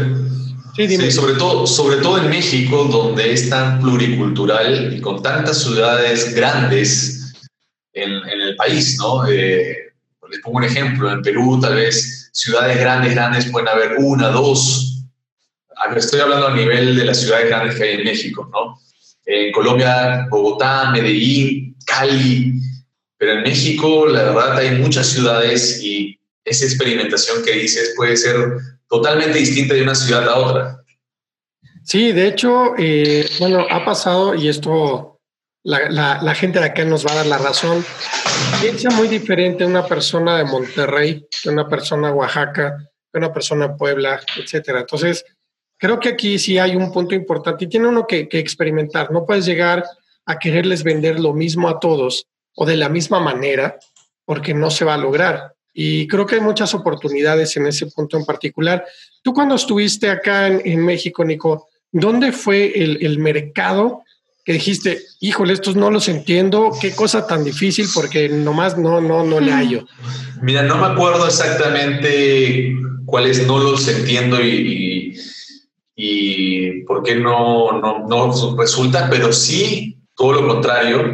sí, 0.76 1.12
sobre, 1.12 1.34
todo, 1.34 1.66
sobre 1.66 1.98
todo 1.98 2.20
en 2.20 2.30
México, 2.30 2.84
donde 2.86 3.34
es 3.34 3.50
tan 3.50 3.80
pluricultural 3.80 4.94
y 4.96 5.02
con 5.02 5.24
tantas 5.24 5.64
ciudades 5.64 6.36
grandes 6.36 7.34
en, 7.92 8.12
en 8.12 8.42
el 8.42 8.56
país, 8.56 8.98
¿no? 9.00 9.28
Eh, 9.28 9.83
les 10.34 10.42
pongo 10.42 10.58
un 10.58 10.64
ejemplo, 10.64 11.12
en 11.12 11.22
Perú 11.22 11.60
tal 11.62 11.76
vez 11.76 12.30
ciudades 12.34 12.80
grandes, 12.80 13.14
grandes 13.14 13.46
pueden 13.46 13.68
haber 13.68 13.98
una, 14.00 14.30
dos. 14.30 15.04
Estoy 15.96 16.22
hablando 16.22 16.48
a 16.48 16.56
nivel 16.56 16.96
de 16.96 17.06
las 17.06 17.22
ciudades 17.22 17.50
grandes 17.50 17.76
que 17.76 17.84
hay 17.84 17.96
en 17.96 18.04
México, 18.04 18.50
¿no? 18.52 18.80
En 19.26 19.52
Colombia, 19.52 20.28
Bogotá, 20.30 20.90
Medellín, 20.92 21.76
Cali, 21.86 22.54
pero 23.18 23.34
en 23.34 23.44
México 23.44 24.08
la 24.08 24.24
verdad 24.24 24.58
hay 24.58 24.72
muchas 24.80 25.08
ciudades 25.08 25.82
y 25.84 26.20
esa 26.44 26.66
experimentación 26.66 27.44
que 27.44 27.52
dices 27.52 27.94
puede 27.96 28.18
ser 28.18 28.58
totalmente 28.90 29.38
distinta 29.38 29.76
de 29.76 29.84
una 29.84 29.96
ciudad 29.96 30.28
a 30.28 30.36
otra. 30.36 30.84
Sí, 31.84 32.12
de 32.12 32.28
hecho, 32.28 32.74
eh, 32.78 33.30
bueno, 33.40 33.66
ha 33.70 33.86
pasado 33.86 34.34
y 34.36 34.48
esto 34.48 35.13
la, 35.64 36.36
gente 36.36 36.60
de 36.60 36.66
acá 36.66 36.84
nos 36.84 37.06
va 37.06 37.12
a 37.12 37.16
dar 37.16 37.26
la 37.26 37.38
razón. 37.38 37.84
Piensa 38.62 38.90
muy 38.92 39.08
diferente 39.08 39.66
una 39.66 39.86
persona 39.86 40.38
de 40.38 40.44
Monterrey 40.44 41.26
que 41.42 41.50
una 41.50 41.68
persona 41.68 42.08
de 42.08 42.14
Oaxaca, 42.14 42.78
que 43.12 43.18
una 43.18 43.32
persona 43.32 43.70
de 43.70 43.76
Puebla, 43.76 44.20
etcétera. 44.38 44.82
Entonces, 44.82 45.26
creo 45.78 46.00
que 46.00 46.10
aquí 46.10 46.38
sí 46.38 46.58
hay 46.58 46.76
un 46.76 46.92
punto 46.92 47.16
importante 47.16 47.66
y 47.66 47.70
tiene 47.70 47.88
uno 47.88 48.06
que, 48.06 48.28
que 48.28 48.40
experimentar. 48.40 49.12
No 49.12 49.26
puedes 49.26 49.46
llegar 49.46 49.84
a 50.26 50.38
quererles 50.38 50.84
vender 50.84 51.20
lo 51.20 51.34
mismo 51.34 51.70
a 51.70 51.80
todos 51.80 52.28
o 52.56 52.66
de 52.66 52.78
la 52.78 52.90
misma 52.90 53.20
manera, 53.20 53.80
porque 54.26 54.54
no 54.54 54.70
se 54.70 54.86
va 54.86 54.94
a 54.94 54.98
lograr. 54.98 55.54
Y 55.74 56.08
creo 56.08 56.26
que 56.26 56.36
hay 56.36 56.42
muchas 56.42 56.74
oportunidades 56.76 57.58
en 57.58 57.66
ese 57.66 57.88
punto 57.88 58.18
en 58.18 58.26
particular. 58.26 58.86
Tú 59.24 59.34
cuando 59.34 59.56
estuviste 59.56 60.10
acá 60.10 60.48
en, 60.48 60.62
en 60.66 60.86
México, 60.86 61.26
Nico, 61.26 61.70
¿dónde 61.92 62.32
fue 62.32 62.72
el, 62.76 63.04
el 63.04 63.18
mercado 63.18 64.04
que 64.44 64.54
dijiste, 64.54 65.02
híjole, 65.22 65.54
estos 65.54 65.76
no 65.76 65.90
los 65.90 66.10
entiendo, 66.10 66.72
qué 66.82 66.94
cosa 66.94 67.26
tan 67.26 67.44
difícil 67.44 67.88
porque 67.94 68.28
nomás 68.28 68.78
no, 68.78 69.00
no, 69.00 69.24
no 69.24 69.40
le 69.40 69.52
hallo? 69.54 69.86
Mira, 70.42 70.64
no 70.64 70.78
me 70.78 70.88
acuerdo 70.88 71.26
exactamente 71.26 72.76
cuáles 73.06 73.48
no 73.48 73.58
los 73.60 73.88
entiendo 73.88 74.42
y, 74.42 75.18
y, 75.96 76.82
por 76.84 77.04
qué 77.04 77.16
no, 77.16 77.80
no, 77.80 78.06
no, 78.08 78.58
resulta, 78.58 79.10
pero 79.10 79.32
sí, 79.32 79.98
todo 80.16 80.34
lo 80.34 80.48
contrario. 80.48 81.12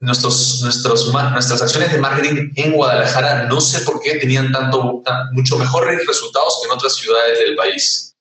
Nuestros, 0.00 0.60
nuestros, 0.62 1.12
nuestras 1.12 1.62
acciones 1.62 1.92
de 1.92 1.98
marketing 1.98 2.50
en 2.56 2.72
Guadalajara 2.72 3.44
no 3.44 3.58
sé 3.60 3.80
por 3.86 4.00
qué 4.00 4.16
tenían 4.16 4.52
tanto, 4.52 5.02
mucho 5.32 5.56
mejores 5.56 6.04
resultados 6.06 6.58
que 6.60 6.66
en 6.66 6.74
otras 6.74 6.96
ciudades 6.96 7.38
del 7.38 7.56
país. 7.56 8.16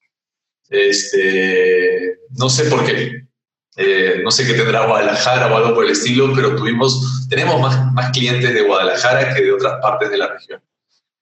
Este, 0.70 2.20
no 2.38 2.50
sé 2.50 2.66
por 2.66 2.86
qué. 2.86 3.22
Eh, 3.75 4.21
no 4.23 4.29
sé 4.29 4.45
qué 4.45 4.53
tendrá 4.53 4.86
Guadalajara 4.86 5.47
o 5.51 5.57
algo 5.57 5.73
por 5.73 5.86
el 5.86 5.91
estilo, 5.91 6.31
pero 6.36 6.55
tuvimos, 6.55 7.27
tenemos 7.27 7.59
más, 7.59 7.91
más 7.93 8.12
clientes 8.12 8.53
de 8.53 8.62
Guadalajara 8.62 9.33
que 9.33 9.41
de 9.41 9.51
otras 9.51 9.81
partes 9.81 10.12
de 10.12 10.17
la 10.17 10.27
región. 10.27 10.62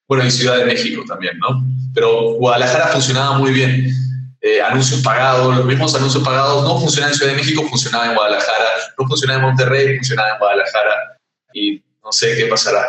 Bueno, 0.08 0.26
y 0.26 0.32
Ciudad 0.32 0.58
de 0.58 0.66
México 0.66 1.04
también, 1.08 1.38
¿no? 1.40 1.64
Pero 1.94 2.34
Guadalajara 2.34 2.88
funcionaba 2.88 3.38
muy 3.38 3.52
bien. 3.52 3.90
Eh, 4.42 4.62
anuncios 4.62 5.02
pagados, 5.02 5.56
los 5.56 5.66
mismos 5.66 5.96
anuncios 5.96 6.24
pagados 6.24 6.64
no 6.64 6.80
funcionaban 6.80 7.14
en 7.14 7.18
Ciudad 7.18 7.32
de 7.32 7.38
México, 7.38 7.66
funcionaban 7.70 8.10
en 8.10 8.16
Guadalajara, 8.16 8.70
no 8.98 9.08
funcionaba 9.08 9.40
en 9.40 9.46
Monterrey, 9.46 9.96
funcionaba 9.98 10.32
en 10.32 10.40
Guadalajara. 10.40 11.18
Y 11.54 11.84
no 12.04 12.12
sé 12.12 12.36
qué 12.36 12.46
pasará. 12.48 12.86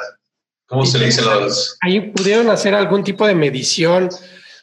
¿Cómo 0.67 0.87
se 0.87 0.99
le 0.99 1.07
dicen 1.07 1.27
los...? 1.27 1.77
Ahí 1.83 2.01
pudieron 2.01 2.49
hacer 2.49 2.75
algún 2.75 3.05
tipo 3.05 3.27
de 3.27 3.35
medición 3.35 4.09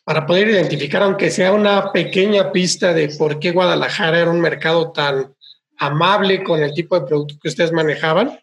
para 0.09 0.25
poder 0.25 0.49
identificar, 0.49 1.03
aunque 1.03 1.29
sea 1.29 1.51
una 1.51 1.91
pequeña 1.91 2.51
pista 2.51 2.95
de 2.95 3.09
por 3.09 3.39
qué 3.39 3.51
Guadalajara 3.51 4.21
era 4.21 4.31
un 4.31 4.41
mercado 4.41 4.91
tan 4.91 5.35
amable 5.77 6.43
con 6.43 6.63
el 6.63 6.73
tipo 6.73 6.99
de 6.99 7.05
producto 7.05 7.35
que 7.39 7.49
ustedes 7.49 7.71
manejaban? 7.71 8.39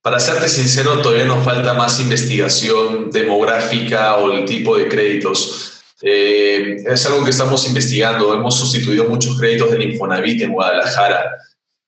Para 0.00 0.18
serte 0.18 0.48
sincero, 0.48 1.02
todavía 1.02 1.26
nos 1.26 1.44
falta 1.44 1.74
más 1.74 2.00
investigación 2.00 3.10
demográfica 3.10 4.16
o 4.16 4.32
el 4.32 4.46
tipo 4.46 4.78
de 4.78 4.88
créditos. 4.88 5.82
Eh, 6.00 6.82
es 6.86 7.04
algo 7.04 7.22
que 7.24 7.30
estamos 7.30 7.68
investigando. 7.68 8.32
Hemos 8.32 8.58
sustituido 8.58 9.04
muchos 9.04 9.38
créditos 9.38 9.70
del 9.70 9.82
Infonavit 9.82 10.40
en 10.40 10.54
Guadalajara. 10.54 11.30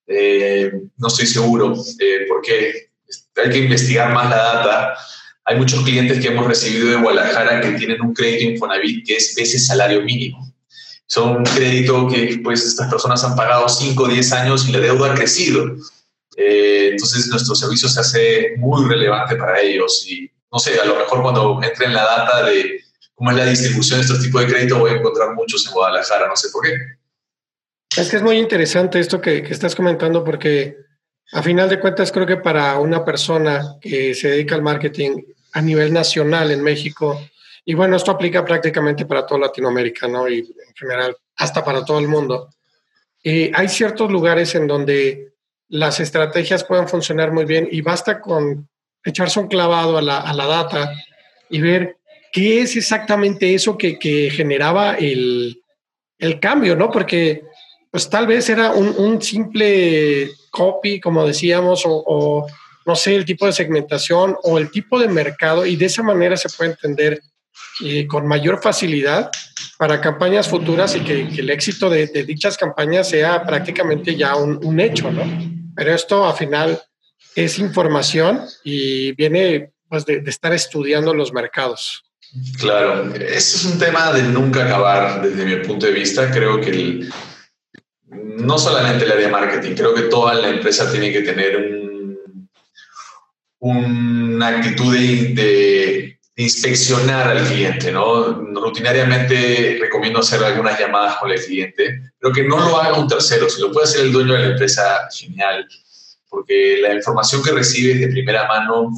Eh, 0.07 0.71
no 0.99 1.09
estoy 1.09 1.27
seguro 1.27 1.75
eh, 1.99 2.27
porque 2.29 2.91
hay 3.43 3.49
que 3.49 3.59
investigar 3.59 4.13
más 4.13 4.29
la 4.29 4.37
data 4.37 4.99
hay 5.45 5.57
muchos 5.57 5.83
clientes 5.83 6.21
que 6.21 6.29
hemos 6.29 6.47
recibido 6.47 6.89
de 6.89 6.97
Guadalajara 6.97 7.61
que 7.61 7.73
tienen 7.73 8.01
un 8.01 8.15
crédito 8.15 8.51
Infonavit 8.51 9.07
que 9.07 9.17
es 9.17 9.37
ese 9.37 9.59
salario 9.59 10.03
mínimo. 10.03 10.53
Son 11.07 11.37
un 11.37 11.45
crédito 11.45 12.09
que 12.09 12.41
pues 12.43 12.65
estas 12.65 12.91
personas 12.91 13.23
han 13.25 13.37
pagado 13.37 13.69
5 13.69 14.03
o 14.03 14.09
10 14.09 14.33
años 14.33 14.67
y 14.67 14.73
la 14.73 14.81
deuda 14.81 15.13
ha 15.13 15.15
crecido. 15.15 15.77
Eh, 16.37 16.89
entonces 16.93 17.29
nuestro 17.29 17.55
servicio 17.55 17.89
se 17.89 18.01
hace 18.01 18.55
muy 18.57 18.89
relevante 18.89 19.37
para 19.37 19.61
ellos 19.61 20.07
y 20.09 20.31
no 20.51 20.59
sé, 20.59 20.81
a 20.81 20.85
lo 20.85 20.97
mejor 20.97 21.23
cuando 21.23 21.61
entre 21.63 21.87
en 21.87 21.95
la 21.95 22.05
data 22.05 22.47
de 22.47 22.81
cómo 23.15 23.31
es 23.31 23.37
la 23.37 23.47
distribución 23.47 23.99
de 23.99 24.07
estos 24.07 24.23
tipos 24.23 24.41
de 24.41 24.49
crédito 24.49 24.79
voy 24.79 24.93
a 24.93 24.97
encontrar 24.97 25.35
muchos 25.35 25.67
en 25.67 25.73
Guadalajara, 25.73 26.27
no 26.27 26.37
sé 26.37 26.49
por 26.51 26.65
qué. 26.65 26.75
Es 27.97 28.09
que 28.09 28.17
es 28.17 28.23
muy 28.23 28.39
interesante 28.39 28.99
esto 28.99 29.21
que, 29.21 29.43
que 29.43 29.53
estás 29.53 29.75
comentando 29.75 30.25
porque 30.25 30.77
a 31.33 31.43
final 31.43 31.69
de 31.69 31.81
cuentas 31.81 32.11
creo 32.11 32.27
que 32.27 32.39
para 32.39 32.79
una 32.79 33.05
persona 33.05 33.77
que 33.81 34.15
se 34.15 34.29
dedica 34.29 34.55
al 34.55 34.63
marketing 34.63 35.34
a 35.55 35.62
nivel 35.62 35.93
nacional 35.93 36.51
en 36.51 36.62
México. 36.62 37.21
Y 37.64 37.75
bueno, 37.75 37.97
esto 37.97 38.11
aplica 38.11 38.45
prácticamente 38.45 39.07
para 39.07 39.25
toda 39.25 39.40
Latinoamérica, 39.40 40.07
¿no? 40.07 40.29
Y 40.29 40.40
en 40.40 40.75
general, 40.75 41.17
hasta 41.37 41.64
para 41.64 41.85
todo 41.85 42.01
el 42.01 42.09
mundo. 42.09 42.51
Y 43.23 43.55
hay 43.55 43.69
ciertos 43.69 44.11
lugares 44.11 44.55
en 44.55 44.67
donde 44.67 45.33
las 45.69 46.01
estrategias 46.01 46.64
pueden 46.64 46.88
funcionar 46.88 47.33
muy 47.33 47.47
bien 47.47 47.69
y 47.71 47.81
basta 47.81 48.21
con 48.21 48.69
echarse 49.03 49.40
un 49.40 49.49
clavado 49.49 49.97
a 49.97 50.03
la, 50.03 50.19
a 50.19 50.35
la 50.35 50.47
data 50.47 50.93
y 51.49 51.61
ver 51.61 51.97
qué 52.33 52.62
es 52.62 52.77
exactamente 52.77 53.55
eso 53.55 53.79
que, 53.79 53.99
que 53.99 54.31
generaba 54.31 54.95
el, 54.95 55.62
el, 56.19 56.40
cambio, 56.40 56.75
¿no? 56.75 56.90
Porque 56.90 57.45
pues 57.90 58.11
tal 58.11 58.27
vez 58.27 58.49
era 58.51 58.73
un, 58.73 58.88
un 58.99 59.23
simple 59.23 60.31
copy, 60.51 61.01
como 61.01 61.25
decíamos, 61.27 61.85
o 61.87 62.47
no 62.87 62.97
sé, 62.97 63.14
el 63.14 63.25
tipo 63.25 63.47
de 63.47 63.53
segmentación 63.53 64.37
o 64.42 64.59
el 64.59 64.70
tipo 64.70 64.99
de 64.99 65.09
mercado 65.09 65.64
y 65.64 65.77
de 65.77 65.87
esa 65.87 66.03
manera 66.03 66.37
se 66.37 66.49
puede 66.51 66.70
entender 66.70 67.20
eh, 67.85 68.07
con 68.07 68.27
mayor 68.27 68.61
facilidad 68.62 69.31
para 69.79 70.01
campañas 70.01 70.49
futuras 70.49 70.94
y 70.94 71.01
que, 71.01 71.23
el 71.23 71.51
éxito 71.51 71.90
de, 71.90 72.07
dichas 72.07 72.57
campañas 72.57 73.09
sea 73.09 73.44
prácticamente 73.44 74.16
ya 74.16 74.37
un, 74.37 74.81
hecho, 74.81 75.11
¿no? 75.11 75.23
Pero 75.75 75.92
esto 75.92 76.27
al 76.27 76.37
final 76.37 76.81
es 77.35 77.59
información 77.59 78.42
y 78.62 79.12
viene 79.12 79.73
pues, 79.88 80.07
de, 80.07 80.23
estar 80.27 80.53
estudiando 80.53 81.14
los 81.14 81.33
mercados. 81.33 82.05
Claro, 82.59 83.14
ese 83.14 83.57
es 83.57 83.64
un 83.64 83.79
tema 83.79 84.12
de 84.12 84.23
nunca 84.25 84.64
acabar 84.64 85.23
desde 85.23 85.44
mi 85.44 85.64
punto 85.64 85.87
de 85.87 85.92
vista. 85.92 86.31
Creo 86.31 86.61
que 86.61 87.09
no 88.09 88.59
solamente 88.59 89.05
el 89.05 89.12
área 89.12 89.27
de 89.27 89.33
marketing, 89.33 89.75
creo 89.75 89.94
que 89.94 90.03
toda 90.03 90.35
la 90.35 90.49
empresa 90.49 90.90
tiene 90.90 91.12
que 91.12 91.23
tener 91.23 91.57
un 91.57 91.84
una 93.64 94.48
actitud 94.48 94.94
de, 94.94 96.18
inspeccionar 96.37 97.29
al 97.29 97.46
cliente, 97.46 97.92
¿no? 97.92 98.24
Rutinariamente 98.55 99.79
recomiendo 99.81 100.18
hacer 100.18 100.42
algunas 100.42 100.79
llamadas 100.79 101.16
con 101.18 101.31
el 101.31 101.40
cliente, 101.40 102.12
pero 102.18 102.35
que 102.35 102.42
no 102.42 102.59
lo 102.59 102.77
haga 102.77 102.98
un 102.98 103.07
tercero. 103.07 103.48
Si 103.48 103.61
lo 103.62 103.70
puede 103.70 103.85
hacer 103.85 104.00
el 104.00 104.12
dueño 104.12 104.33
de 104.33 104.40
la 104.40 104.46
empresa, 104.48 105.09
genial, 105.16 105.66
porque 106.29 106.79
la 106.83 106.92
información 106.92 107.40
que 107.42 107.53
recibes 107.53 108.00
de 108.00 108.09
primera 108.09 108.48
mano 108.48 108.90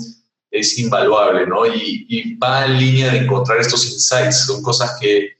es 0.50 0.78
invaluable, 0.78 1.46
¿no? 1.46 1.66
Y, 1.66 2.34
va 2.42 2.64
en 2.64 2.78
línea 2.78 3.12
de 3.12 3.18
encontrar 3.18 3.60
estos 3.60 3.84
insights, 3.84 4.46
son 4.46 4.62
cosas 4.62 4.98
que 4.98 5.36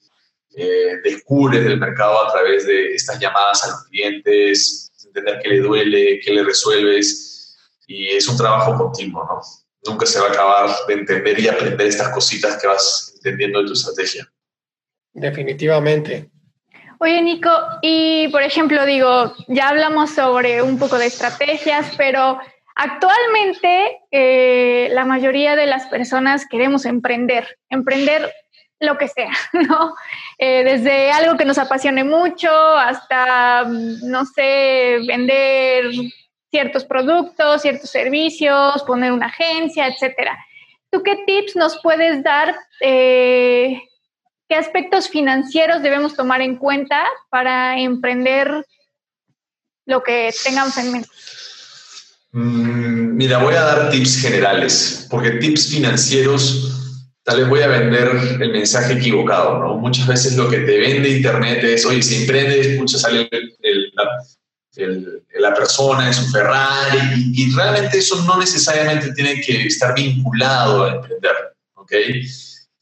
eh, 0.54 1.00
descubres 1.02 1.64
del 1.64 1.80
mercado 1.80 2.28
a 2.28 2.30
través 2.30 2.66
de 2.66 2.94
estas 2.94 3.18
llamadas 3.18 3.64
a 3.64 3.68
los 3.68 3.84
clientes, 3.84 4.92
entender 5.04 5.40
qué 5.42 5.48
le 5.48 5.60
duele, 5.60 6.20
qué 6.22 6.32
le 6.32 6.44
resuelves 6.44 7.35
y 7.86 8.08
es 8.08 8.28
un 8.28 8.36
trabajo 8.36 8.76
continuo, 8.76 9.24
¿no? 9.24 9.40
Nunca 9.86 10.06
se 10.06 10.18
va 10.20 10.26
a 10.26 10.30
acabar 10.30 10.70
de 10.88 10.94
entender 10.94 11.38
y 11.38 11.48
aprender 11.48 11.86
estas 11.86 12.08
cositas 12.08 12.60
que 12.60 12.66
vas 12.66 13.12
entendiendo 13.16 13.60
de 13.60 13.66
tu 13.66 13.72
estrategia. 13.74 14.30
Definitivamente. 15.12 16.28
Oye, 16.98 17.22
Nico, 17.22 17.50
y 17.82 18.28
por 18.28 18.42
ejemplo, 18.42 18.84
digo, 18.84 19.34
ya 19.48 19.68
hablamos 19.68 20.10
sobre 20.10 20.62
un 20.62 20.78
poco 20.78 20.98
de 20.98 21.06
estrategias, 21.06 21.92
pero 21.96 22.40
Actualmente, 22.78 24.02
eh, 24.10 24.90
la 24.92 25.06
mayoría 25.06 25.56
de 25.56 25.64
las 25.64 25.86
personas 25.86 26.46
queremos 26.46 26.84
emprender, 26.84 27.56
emprender 27.70 28.30
lo 28.80 28.98
que 28.98 29.08
sea, 29.08 29.32
¿no? 29.54 29.94
Eh, 30.36 30.62
desde 30.62 31.10
algo 31.10 31.38
que 31.38 31.46
nos 31.46 31.56
apasione 31.56 32.04
mucho 32.04 32.50
hasta, 32.50 33.64
no 33.64 34.26
sé, 34.26 34.98
vender 35.08 35.86
ciertos 36.56 36.86
productos, 36.86 37.60
ciertos 37.60 37.90
servicios, 37.90 38.82
poner 38.86 39.12
una 39.12 39.26
agencia, 39.26 39.88
etcétera. 39.88 40.38
¿Tú 40.90 41.02
qué 41.02 41.16
tips 41.26 41.54
nos 41.54 41.78
puedes 41.82 42.24
dar? 42.24 42.56
Eh, 42.80 43.78
¿Qué 44.48 44.54
aspectos 44.54 45.10
financieros 45.10 45.82
debemos 45.82 46.16
tomar 46.16 46.40
en 46.40 46.56
cuenta 46.56 47.04
para 47.28 47.78
emprender 47.78 48.64
lo 49.84 50.02
que 50.02 50.32
tengamos 50.44 50.78
en 50.78 50.92
mente? 50.92 51.08
Mm, 52.32 53.16
mira, 53.16 53.36
voy 53.36 53.54
a 53.54 53.60
dar 53.62 53.90
tips 53.90 54.22
generales, 54.22 55.06
porque 55.10 55.32
tips 55.32 55.68
financieros, 55.68 57.02
tal 57.22 57.40
vez 57.40 57.48
voy 57.50 57.60
a 57.60 57.66
vender 57.66 58.08
el 58.40 58.52
mensaje 58.52 58.94
equivocado, 58.94 59.58
¿no? 59.58 59.76
Muchas 59.76 60.06
veces 60.06 60.38
lo 60.38 60.48
que 60.48 60.60
te 60.60 60.78
vende 60.78 61.10
Internet 61.10 61.62
es, 61.64 61.84
oye, 61.84 62.02
si 62.02 62.22
emprendes, 62.22 62.78
mucho 62.78 62.96
sale 62.98 63.28
la, 63.30 64.05
persona 65.54 66.06
en 66.06 66.14
su 66.14 66.30
Ferrari, 66.30 67.32
y, 67.34 67.54
realmente 67.54 67.98
eso 67.98 68.22
no 68.24 68.38
necesariamente 68.38 69.12
tiene 69.12 69.40
que 69.40 69.66
estar 69.66 69.94
vinculado 69.94 70.84
a 70.84 70.94
emprender, 70.96 71.34
¿ok? 71.74 71.92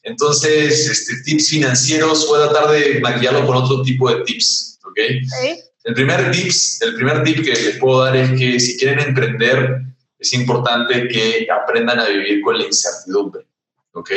Entonces, 0.03 0.89
este, 0.89 1.23
tips 1.25 1.49
financieros, 1.49 2.27
voy 2.29 2.43
a 2.43 2.51
tratar 2.51 2.71
de 2.73 3.01
maquillarlo 3.01 3.47
con 3.47 3.57
otro 3.57 3.83
tipo 3.83 4.11
de 4.11 4.23
tips, 4.25 4.79
¿ok? 4.85 4.99
¿Sí? 5.23 5.61
El 5.85 5.95
primer, 5.95 6.31
tips, 6.31 6.83
el 6.83 6.95
primer 6.95 7.23
tip 7.23 7.45
que 7.45 7.53
les 7.53 7.77
puedo 7.79 8.05
dar 8.05 8.17
es 8.17 8.31
que 8.39 8.59
si 8.59 8.79
quieren 8.79 9.01
emprender, 9.01 9.83
es 10.19 10.33
importante 10.33 11.09
que 11.09 11.47
aprendan 11.51 12.01
a 12.01 12.09
vivir 12.09 12.41
con 12.41 12.59
la 12.59 12.65
incertidumbre. 12.65 13.45
¿Ok? 13.93 14.11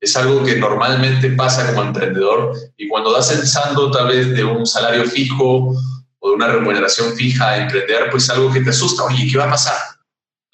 Es 0.00 0.16
algo 0.16 0.44
que 0.44 0.56
normalmente 0.56 1.30
pasa 1.30 1.74
como 1.74 1.82
emprendedor 1.82 2.56
y 2.76 2.86
cuando 2.86 3.12
das 3.12 3.32
el 3.32 3.44
saldo 3.46 3.90
tal 3.90 4.08
vez 4.08 4.30
de 4.30 4.44
un 4.44 4.64
salario 4.64 5.04
fijo 5.04 5.74
de 6.28 6.34
una 6.34 6.48
remuneración 6.48 7.14
fija 7.16 7.50
a 7.50 7.62
emprender, 7.62 8.10
pues 8.10 8.24
es 8.24 8.30
algo 8.30 8.52
que 8.52 8.60
te 8.60 8.70
asusta. 8.70 9.04
Oye, 9.04 9.28
¿qué 9.30 9.38
va 9.38 9.44
a 9.44 9.50
pasar? 9.50 9.78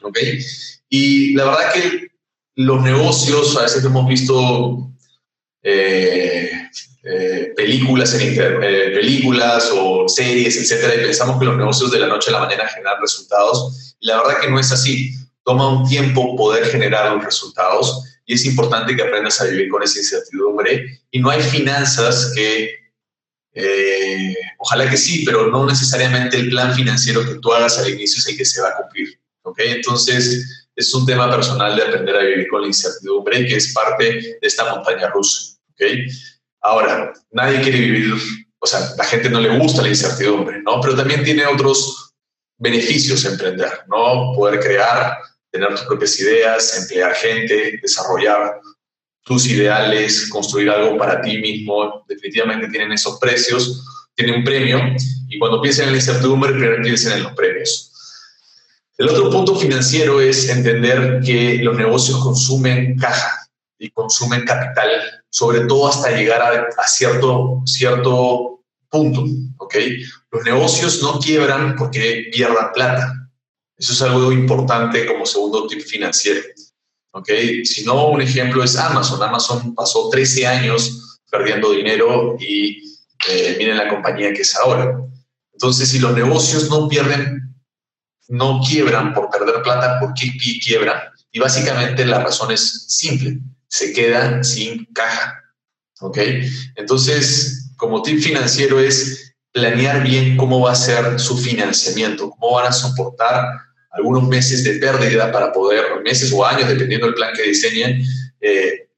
¿Ok? 0.02 0.18
Y 0.88 1.34
la 1.34 1.44
verdad 1.44 1.72
que 1.72 2.08
los 2.56 2.82
negocios, 2.82 3.56
a 3.56 3.62
veces 3.62 3.84
hemos 3.84 4.06
visto 4.06 4.90
eh, 5.62 6.50
eh, 7.02 7.52
películas, 7.56 8.14
en 8.14 8.34
eh, 8.38 8.90
películas 8.94 9.70
o 9.74 10.08
series, 10.08 10.56
etcétera, 10.56 10.94
y 10.94 11.04
pensamos 11.04 11.38
que 11.38 11.46
los 11.46 11.56
negocios 11.56 11.90
de 11.90 11.98
la 11.98 12.06
noche 12.06 12.30
a 12.30 12.34
la 12.34 12.40
mañana 12.40 12.68
generan 12.68 13.00
resultados. 13.00 13.96
La 14.00 14.18
verdad 14.18 14.40
que 14.40 14.50
no 14.50 14.58
es 14.58 14.70
así. 14.72 15.14
Toma 15.42 15.68
un 15.68 15.88
tiempo 15.88 16.36
poder 16.36 16.66
generar 16.66 17.12
los 17.14 17.24
resultados 17.24 18.02
y 18.26 18.34
es 18.34 18.44
importante 18.46 18.96
que 18.96 19.02
aprendas 19.02 19.40
a 19.40 19.44
vivir 19.44 19.68
con 19.68 19.82
esa 19.82 19.98
incertidumbre. 19.98 21.00
Y 21.10 21.20
no 21.20 21.30
hay 21.30 21.42
finanzas 21.42 22.32
que, 22.34 22.83
eh, 23.54 24.34
ojalá 24.58 24.90
que 24.90 24.96
sí, 24.96 25.24
pero 25.24 25.48
no 25.50 25.64
necesariamente 25.64 26.36
el 26.36 26.50
plan 26.50 26.74
financiero 26.74 27.24
que 27.24 27.36
tú 27.36 27.52
hagas 27.52 27.78
al 27.78 27.88
inicio 27.88 28.18
es 28.18 28.28
el 28.28 28.36
que 28.36 28.44
se 28.44 28.60
va 28.60 28.70
a 28.70 28.76
cumplir. 28.76 29.18
¿ok? 29.42 29.58
Entonces, 29.60 30.68
es 30.74 30.94
un 30.94 31.06
tema 31.06 31.30
personal 31.30 31.76
de 31.76 31.82
aprender 31.82 32.16
a 32.16 32.24
vivir 32.24 32.48
con 32.48 32.62
la 32.62 32.66
incertidumbre 32.66 33.46
que 33.46 33.56
es 33.56 33.72
parte 33.72 34.04
de 34.04 34.38
esta 34.42 34.74
montaña 34.74 35.08
rusa. 35.08 35.56
¿ok? 35.72 35.82
Ahora, 36.62 37.12
nadie 37.30 37.60
quiere 37.60 37.78
vivir, 37.78 38.14
o 38.58 38.66
sea, 38.66 38.80
la 38.96 39.04
gente 39.04 39.30
no 39.30 39.40
le 39.40 39.58
gusta 39.58 39.82
la 39.82 39.88
incertidumbre, 39.88 40.62
¿no? 40.62 40.80
Pero 40.80 40.96
también 40.96 41.22
tiene 41.22 41.46
otros 41.46 42.14
beneficios 42.58 43.24
emprender, 43.26 43.84
¿no? 43.86 44.32
Poder 44.34 44.60
crear, 44.60 45.18
tener 45.50 45.68
tus 45.70 45.82
propias 45.82 46.18
ideas, 46.18 46.78
emplear 46.78 47.14
gente, 47.14 47.78
desarrollar 47.82 48.58
tus 49.24 49.46
ideales, 49.46 50.28
construir 50.28 50.70
algo 50.70 50.96
para 50.96 51.20
ti 51.20 51.38
mismo, 51.38 52.04
definitivamente 52.08 52.68
tienen 52.68 52.92
esos 52.92 53.18
precios, 53.18 53.84
tienen 54.14 54.36
un 54.36 54.44
premio, 54.44 54.78
y 55.28 55.38
cuando 55.38 55.60
piensen 55.60 55.86
en 55.86 55.92
la 55.92 55.98
incertidumbre, 55.98 56.52
piensen 56.82 57.12
en 57.12 57.22
los 57.24 57.32
premios. 57.32 57.90
El 58.96 59.08
otro 59.08 59.30
punto 59.30 59.56
financiero 59.56 60.20
es 60.20 60.48
entender 60.48 61.20
que 61.24 61.58
los 61.62 61.76
negocios 61.76 62.18
consumen 62.18 62.96
caja 62.96 63.48
y 63.78 63.90
consumen 63.90 64.44
capital 64.44 64.90
sobre 65.34 65.62
todo 65.66 65.88
hasta 65.88 66.12
llegar 66.12 66.40
a, 66.42 66.86
cierto, 66.86 67.60
cierto 67.66 68.60
punto, 68.88 69.24
¿ok? 69.56 69.74
Los 70.30 70.44
negocios 70.44 71.02
no 71.02 71.18
quiebran 71.18 71.74
porque 71.74 72.26
pierdan 72.32 72.70
plata. 72.72 73.28
Eso 73.76 73.94
es 73.94 74.02
algo 74.02 74.30
importante 74.30 75.04
como 75.04 75.26
segundo 75.26 75.66
tip 75.66 75.80
financiero, 75.80 76.40
¿ok? 77.14 77.28
Si 77.64 77.84
no, 77.84 78.08
un 78.08 78.20
ejemplo 78.20 78.62
es 78.62 78.76
Amazon. 78.76 79.22
Amazon 79.22 79.74
pasó 79.74 80.08
13 80.10 80.46
años 80.46 81.20
perdiendo 81.30 81.72
dinero 81.72 82.36
y 82.38 82.78
eh, 83.28 83.56
miren 83.58 83.78
la 83.78 83.88
compañía 83.88 84.32
que 84.32 84.42
es 84.42 84.54
ahora. 84.56 85.00
Entonces, 85.52 85.88
si 85.88 85.98
los 85.98 86.14
negocios 86.14 86.68
no 86.68 86.88
pierden, 86.88 87.54
no 88.28 88.60
quiebran 88.60 89.14
por 89.14 89.30
perder 89.30 89.62
plata, 89.62 89.98
¿por 89.98 90.12
qué 90.14 90.32
quiebran? 90.62 90.98
Y 91.32 91.38
básicamente 91.38 92.04
la 92.04 92.20
razón 92.20 92.50
es 92.52 92.86
simple 92.88 93.40
se 93.74 93.92
queda 93.92 94.42
sin 94.44 94.84
caja. 94.92 95.42
¿Ok? 96.00 96.18
Entonces, 96.76 97.72
como 97.76 98.02
tip 98.02 98.20
financiero 98.20 98.78
es 98.78 99.34
planear 99.52 100.02
bien 100.02 100.36
cómo 100.36 100.60
va 100.60 100.72
a 100.72 100.76
ser 100.76 101.18
su 101.18 101.36
financiamiento, 101.36 102.30
cómo 102.30 102.54
van 102.54 102.66
a 102.66 102.72
soportar 102.72 103.44
algunos 103.94 104.28
meses 104.28 104.64
de 104.64 104.74
pérdida 104.74 105.30
para 105.30 105.52
poder, 105.52 106.00
meses 106.02 106.32
o 106.32 106.44
años, 106.44 106.68
dependiendo 106.68 107.06
del 107.06 107.14
plan 107.14 107.32
que 107.34 107.42
diseñen, 107.42 108.02
eh, 108.40 108.88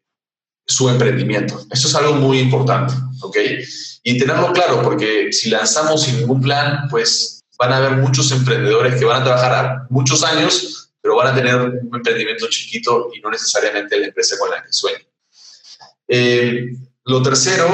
su 0.66 0.88
emprendimiento. 0.88 1.64
Esto 1.70 1.88
es 1.88 1.94
algo 1.94 2.14
muy 2.14 2.38
importante, 2.38 2.94
¿ok? 3.20 3.36
Y 4.02 4.18
tenerlo 4.18 4.52
claro, 4.52 4.82
porque 4.82 5.32
si 5.32 5.50
lanzamos 5.50 6.02
sin 6.02 6.18
ningún 6.18 6.40
plan, 6.40 6.88
pues 6.90 7.44
van 7.58 7.72
a 7.72 7.76
haber 7.76 7.92
muchos 7.92 8.32
emprendedores 8.32 8.96
que 8.96 9.04
van 9.04 9.22
a 9.22 9.24
trabajar 9.24 9.86
muchos 9.90 10.22
años 10.24 10.86
pero 11.06 11.18
van 11.18 11.28
a 11.28 11.34
tener 11.36 11.54
un 11.54 11.94
emprendimiento 11.94 12.48
chiquito 12.48 13.10
y 13.14 13.20
no 13.20 13.30
necesariamente 13.30 13.96
la 13.96 14.08
empresa 14.08 14.36
con 14.40 14.50
la 14.50 14.60
que 14.60 14.72
sueñan. 14.72 15.06
Eh, 16.08 16.76
lo 17.04 17.22
tercero 17.22 17.68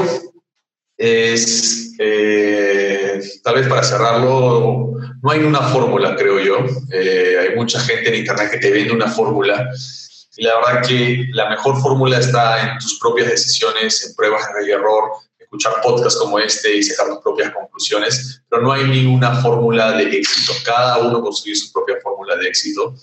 es, 0.99 1.95
eh, 1.99 3.23
tal 3.43 3.55
vez 3.55 3.69
para 3.69 3.83
cerrarlo, 3.85 4.97
no 5.23 5.31
hay 5.31 5.41
una 5.41 5.63
fórmula, 5.63 6.17
creo 6.17 6.41
yo. 6.41 6.67
Eh, 6.91 7.37
hay 7.41 7.57
mucha 7.57 7.81
gente 7.81 8.09
en 8.09 8.17
Internet 8.17 8.51
que 8.51 8.59
te 8.59 8.71
vende 8.71 8.93
una 8.93 9.09
fórmula 9.09 9.71
y 10.37 10.45
la 10.45 10.57
verdad 10.57 10.87
que 10.87 11.27
la 11.33 11.49
mejor 11.51 11.81
fórmula 11.81 12.19
está 12.19 12.61
en 12.63 12.79
tus 12.79 12.99
propias 12.99 13.29
decisiones, 13.29 14.05
en 14.07 14.15
pruebas 14.15 14.43
de 14.53 14.73
error, 14.73 15.13
escuchar 15.39 15.75
podcasts 15.83 16.19
como 16.19 16.39
este 16.39 16.77
y 16.77 16.83
sacar 16.83 17.09
tus 17.09 17.23
propias 17.23 17.53
conclusiones, 17.53 18.43
pero 18.49 18.63
no 18.63 18.73
hay 18.73 18.85
ninguna 18.85 19.41
fórmula 19.41 19.93
de 19.93 20.05
éxito. 20.05 20.53
Cada 20.65 20.99
uno 20.99 21.21
construye 21.21 21.55
su 21.55 21.71
propia 21.73 21.97
fórmula 22.03 22.35
de 22.37 22.49
éxito 22.49 22.95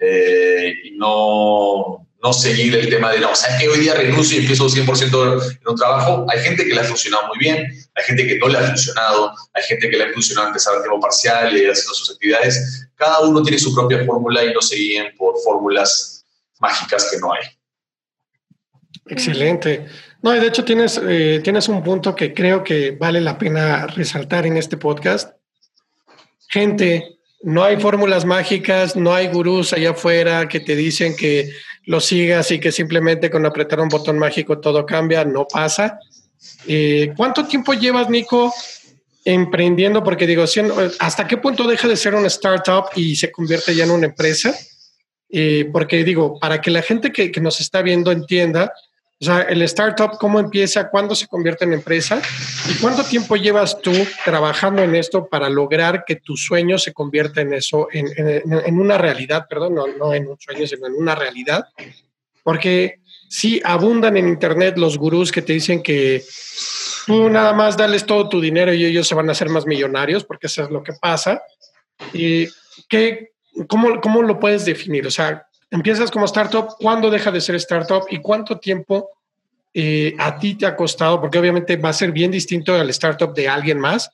eh, 0.00 0.74
y 0.84 0.90
no, 0.92 2.06
no 2.22 2.32
seguir 2.32 2.74
el 2.74 2.88
tema 2.88 3.12
de, 3.12 3.20
no, 3.20 3.34
¿sabes 3.34 3.60
que 3.60 3.68
hoy 3.68 3.80
día 3.80 3.94
renuncio 3.94 4.36
y 4.36 4.40
empiezo 4.40 4.66
100% 4.66 5.42
en 5.60 5.68
un 5.68 5.76
trabajo? 5.76 6.26
Hay 6.30 6.40
gente 6.40 6.64
que 6.64 6.74
le 6.74 6.80
ha 6.80 6.84
funcionado 6.84 7.26
muy 7.28 7.38
bien, 7.38 7.66
hay 7.94 8.04
gente 8.04 8.26
que 8.26 8.38
no 8.38 8.48
le 8.48 8.58
ha 8.58 8.62
funcionado, 8.62 9.32
hay 9.52 9.62
gente 9.64 9.90
que 9.90 9.96
le 9.96 10.04
ha 10.04 10.12
funcionado 10.12 10.48
empezar 10.48 10.74
a 10.74 10.82
tiempo 10.82 11.00
parcial 11.00 11.56
y 11.56 11.66
haciendo 11.66 11.94
sus 11.94 12.10
actividades. 12.10 12.88
Cada 12.96 13.20
uno 13.20 13.42
tiene 13.42 13.58
su 13.58 13.74
propia 13.74 14.04
fórmula 14.04 14.42
y 14.44 14.54
no 14.54 14.62
se 14.62 14.76
guíen 14.76 15.14
por 15.16 15.34
fórmulas 15.44 16.24
mágicas 16.60 17.10
que 17.10 17.18
no 17.18 17.32
hay. 17.32 17.42
Excelente. 19.06 19.86
No, 20.22 20.34
y 20.34 20.40
de 20.40 20.46
hecho 20.46 20.64
tienes, 20.64 20.98
eh, 21.06 21.40
tienes 21.44 21.68
un 21.68 21.82
punto 21.82 22.16
que 22.16 22.32
creo 22.32 22.64
que 22.64 22.92
vale 22.92 23.20
la 23.20 23.36
pena 23.36 23.86
resaltar 23.86 24.46
en 24.46 24.56
este 24.56 24.78
podcast. 24.78 25.36
Gente 26.48 27.13
no 27.44 27.62
hay 27.62 27.78
fórmulas 27.78 28.24
mágicas, 28.24 28.96
no 28.96 29.12
hay 29.12 29.28
gurús 29.28 29.74
allá 29.74 29.90
afuera 29.90 30.48
que 30.48 30.60
te 30.60 30.74
dicen 30.74 31.14
que 31.14 31.50
lo 31.84 32.00
sigas 32.00 32.50
y 32.50 32.58
que 32.58 32.72
simplemente 32.72 33.30
con 33.30 33.44
apretar 33.44 33.80
un 33.80 33.90
botón 33.90 34.18
mágico 34.18 34.60
todo 34.60 34.86
cambia, 34.86 35.26
no 35.26 35.46
pasa. 35.46 35.98
Eh, 36.66 37.12
¿Cuánto 37.14 37.46
tiempo 37.46 37.74
llevas, 37.74 38.08
Nico, 38.08 38.52
emprendiendo? 39.26 40.02
Porque 40.02 40.26
digo, 40.26 40.44
¿hasta 40.98 41.26
qué 41.28 41.36
punto 41.36 41.68
deja 41.68 41.86
de 41.86 41.96
ser 41.96 42.14
una 42.14 42.28
startup 42.28 42.86
y 42.96 43.14
se 43.14 43.30
convierte 43.30 43.74
ya 43.74 43.84
en 43.84 43.90
una 43.90 44.06
empresa? 44.06 44.54
Eh, 45.28 45.68
porque 45.70 46.02
digo, 46.02 46.38
para 46.40 46.62
que 46.62 46.70
la 46.70 46.80
gente 46.80 47.12
que, 47.12 47.30
que 47.30 47.42
nos 47.42 47.60
está 47.60 47.82
viendo 47.82 48.10
entienda, 48.10 48.72
o 49.24 49.32
sea, 49.32 49.42
el 49.42 49.62
startup, 49.62 50.18
¿cómo 50.18 50.38
empieza? 50.38 50.90
¿Cuándo 50.90 51.14
se 51.14 51.26
convierte 51.26 51.64
en 51.64 51.72
empresa? 51.72 52.20
¿Y 52.70 52.74
cuánto 52.74 53.02
tiempo 53.04 53.36
llevas 53.36 53.80
tú 53.80 53.92
trabajando 54.22 54.82
en 54.82 54.94
esto 54.94 55.26
para 55.26 55.48
lograr 55.48 56.04
que 56.06 56.16
tu 56.16 56.36
sueño 56.36 56.76
se 56.76 56.92
convierta 56.92 57.40
en 57.40 57.54
eso, 57.54 57.88
en, 57.90 58.06
en, 58.16 58.78
una 58.78 58.98
realidad, 58.98 59.46
perdón, 59.48 59.76
no, 59.76 59.86
no, 59.86 60.12
en 60.12 60.26
un 60.26 60.38
sueño, 60.38 60.66
sino 60.66 60.86
en 60.86 60.94
una 60.94 61.14
realidad? 61.14 61.64
Porque 62.42 63.00
sí 63.30 63.62
abundan 63.64 64.18
en 64.18 64.28
Internet 64.28 64.76
los 64.76 64.98
gurús 64.98 65.32
que 65.32 65.40
te 65.40 65.54
dicen 65.54 65.82
que 65.82 66.22
tú 67.06 67.30
nada 67.30 67.54
más 67.54 67.78
dales 67.78 68.04
todo 68.04 68.28
tu 68.28 68.42
dinero 68.42 68.74
y 68.74 68.84
ellos 68.84 69.08
se 69.08 69.14
van 69.14 69.30
a 69.30 69.32
hacer 69.32 69.48
más 69.48 69.64
millonarios, 69.64 70.22
porque 70.22 70.48
eso 70.48 70.64
es 70.64 70.70
lo 70.70 70.82
que 70.82 70.92
pasa. 70.92 71.42
¿Y 72.12 72.46
qué, 72.90 73.32
¿cómo, 73.68 74.02
¿cómo 74.02 74.22
lo 74.22 74.38
puedes 74.38 74.66
definir? 74.66 75.06
O 75.06 75.10
sea, 75.10 75.46
empiezas 75.74 76.10
como 76.10 76.24
startup, 76.26 76.76
¿cuándo 76.78 77.10
deja 77.10 77.32
de 77.32 77.40
ser 77.40 77.56
startup 77.56 78.04
y 78.08 78.20
cuánto 78.20 78.58
tiempo 78.58 79.10
eh, 79.74 80.14
a 80.18 80.38
ti 80.38 80.54
te 80.54 80.66
ha 80.66 80.76
costado? 80.76 81.20
Porque 81.20 81.38
obviamente 81.38 81.76
va 81.76 81.88
a 81.88 81.92
ser 81.92 82.12
bien 82.12 82.30
distinto 82.30 82.74
al 82.74 82.88
startup 82.90 83.34
de 83.34 83.48
alguien 83.48 83.80
más, 83.80 84.08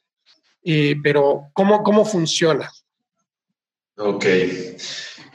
eh, 0.65 0.97
pero 1.03 1.51
¿cómo, 1.53 1.83
¿cómo 1.83 2.07
funciona? 2.07 2.71
Ok. 3.97 4.25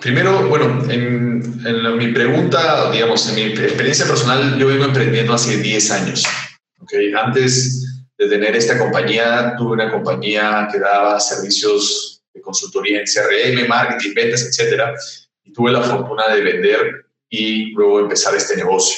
Primero, 0.02 0.50
bueno, 0.50 0.84
en, 0.90 1.98
mi 1.98 2.08
pregunta, 2.12 2.92
digamos, 2.92 3.30
en 3.30 3.36
mi 3.36 3.42
experiencia 3.64 4.06
personal, 4.08 4.58
yo 4.58 4.68
vengo 4.68 4.86
emprendiendo 4.86 5.34
hace 5.34 5.58
10 5.58 5.92
años. 5.92 6.26
Okay. 6.80 7.14
Antes 7.14 8.04
de 8.18 8.28
tener 8.28 8.56
esta 8.56 8.80
compañía, 8.80 9.54
tuve 9.58 9.74
una 9.74 9.92
compañía 9.92 10.68
que 10.72 10.80
daba 10.80 11.20
servicios 11.20 12.24
de 12.34 12.42
consultoría 12.42 13.00
en 13.00 13.06
CRM, 13.06 13.68
marketing, 13.68 14.14
ventas, 14.16 14.44
etcétera, 14.44 14.94
y 15.46 15.54
tuve 15.54 15.72
la 15.72 15.82
fortuna 15.82 16.28
de 16.28 16.42
vender 16.42 17.06
y 17.30 17.72
luego 17.72 18.02
empezar 18.02 18.36
este 18.36 18.58
negocio. 18.58 18.98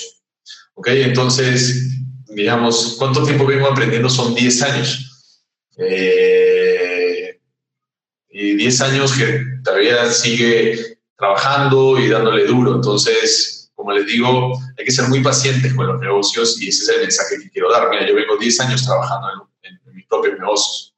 ¿Ok? 0.74 0.88
Entonces, 0.88 1.94
digamos, 2.30 2.96
¿cuánto 2.98 3.24
tiempo 3.24 3.46
vengo 3.46 3.68
aprendiendo? 3.68 4.10
Son 4.10 4.34
10 4.34 4.62
años. 4.64 5.44
Eh, 5.78 7.40
y 8.30 8.56
10 8.56 8.82
años 8.82 9.14
que 9.14 9.44
todavía 9.64 10.10
sigue 10.10 11.00
trabajando 11.18 12.00
y 12.00 12.08
dándole 12.08 12.46
duro. 12.46 12.76
Entonces, 12.76 13.72
como 13.76 13.92
les 13.92 14.06
digo, 14.08 14.58
hay 14.78 14.86
que 14.86 14.92
ser 14.92 15.08
muy 15.10 15.22
pacientes 15.22 15.74
con 15.74 15.88
los 15.88 16.00
negocios 16.00 16.62
y 16.62 16.70
ese 16.70 16.84
es 16.84 16.90
el 16.90 17.02
mensaje 17.02 17.36
que 17.42 17.50
quiero 17.50 17.72
dar. 17.72 17.90
Mira, 17.90 18.08
yo 18.08 18.16
vengo 18.16 18.38
10 18.38 18.60
años 18.62 18.86
trabajando 18.86 19.50
en, 19.64 19.74
en 19.86 19.96
mis 19.96 20.06
propios 20.08 20.40
negocios. 20.40 20.97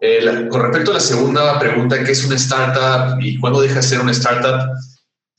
Eh, 0.00 0.48
con 0.48 0.62
respecto 0.62 0.92
a 0.92 0.94
la 0.94 1.00
segunda 1.00 1.58
pregunta, 1.58 2.02
¿qué 2.04 2.12
es 2.12 2.24
una 2.24 2.36
startup 2.36 3.20
y 3.20 3.38
cuándo 3.38 3.60
deja 3.60 3.76
de 3.76 3.82
ser 3.82 4.00
una 4.00 4.12
startup? 4.12 4.70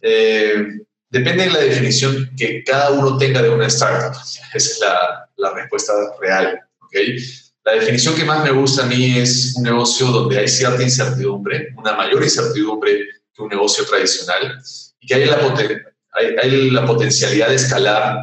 Eh, 0.01 0.79
depende 1.09 1.45
de 1.45 1.51
la 1.51 1.59
definición 1.59 2.31
que 2.37 2.63
cada 2.63 2.91
uno 2.91 3.17
tenga 3.17 3.41
de 3.41 3.49
una 3.49 3.67
startup. 3.67 4.19
Esa 4.21 4.43
es 4.53 4.79
la, 4.81 5.29
la 5.37 5.53
respuesta 5.53 5.93
real. 6.19 6.59
¿okay? 6.81 7.17
La 7.63 7.73
definición 7.73 8.15
que 8.15 8.25
más 8.25 8.43
me 8.43 8.51
gusta 8.51 8.83
a 8.83 8.87
mí 8.87 9.17
es 9.17 9.53
un 9.55 9.63
negocio 9.63 10.07
donde 10.07 10.39
hay 10.39 10.47
cierta 10.47 10.83
incertidumbre, 10.83 11.69
una 11.77 11.93
mayor 11.93 12.23
incertidumbre 12.23 13.07
que 13.33 13.41
un 13.41 13.49
negocio 13.49 13.85
tradicional, 13.85 14.61
y 14.99 15.07
que 15.07 15.13
hay 15.15 15.25
la, 15.25 15.39
poten 15.39 15.83
hay, 16.11 16.35
hay 16.41 16.71
la 16.71 16.85
potencialidad 16.85 17.49
de 17.49 17.55
escalar 17.55 18.17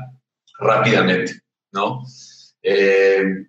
rápidamente. 0.59 1.41
¿no? 1.73 2.05
Eh, 2.63 3.47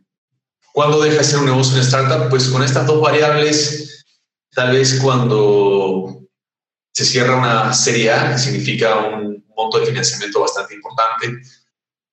¿Cuándo 0.78 1.02
deja 1.02 1.18
de 1.18 1.24
ser 1.24 1.40
un 1.40 1.48
negocio 1.48 1.76
en 1.76 1.82
startup? 1.82 2.30
Pues 2.30 2.50
con 2.50 2.62
estas 2.62 2.86
dos 2.86 3.02
variables, 3.02 4.06
tal 4.54 4.74
vez 4.74 5.00
cuando 5.02 6.22
se 6.94 7.04
cierra 7.04 7.36
una 7.36 7.74
serie 7.74 8.12
A, 8.12 8.34
que 8.34 8.38
significa 8.38 8.96
un 8.96 9.44
monto 9.56 9.80
de 9.80 9.88
financiamiento 9.88 10.40
bastante 10.40 10.76
importante, 10.76 11.42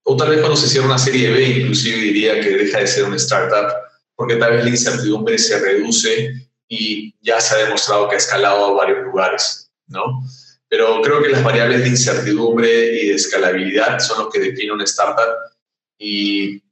o 0.05 0.17
tal 0.17 0.31
vez 0.31 0.39
cuando 0.39 0.57
se 0.57 0.67
cierra 0.67 0.87
una 0.87 0.97
serie 0.97 1.31
B, 1.31 1.47
inclusive 1.47 1.99
diría 1.99 2.41
que 2.41 2.57
deja 2.57 2.79
de 2.79 2.87
ser 2.87 3.05
una 3.05 3.17
startup, 3.17 3.71
porque 4.17 4.37
tal 4.37 4.53
vez 4.53 4.65
la 4.65 4.71
incertidumbre 4.71 5.37
se 5.37 5.59
reduce 5.59 6.49
y 6.67 7.15
ya 7.21 7.43
se 7.43 7.57
ha 7.57 7.59
demostrado 7.65 8.09
que 8.09 8.15
ha 8.15 8.19
escalado 8.19 8.65
a 8.65 8.73
varios 8.73 9.05
lugares, 9.05 9.71
¿no? 9.89 10.23
Pero 10.71 11.03
creo 11.03 11.23
que 11.23 11.29
las 11.29 11.45
variables 11.45 11.83
de 11.83 11.89
incertidumbre 11.89 12.99
y 12.99 13.09
de 13.09 13.15
escalabilidad 13.15 13.99
son 13.99 14.25
lo 14.25 14.31
que 14.31 14.41
define 14.41 14.73
una 14.73 14.85
startup 14.85 15.35
y 15.99 16.64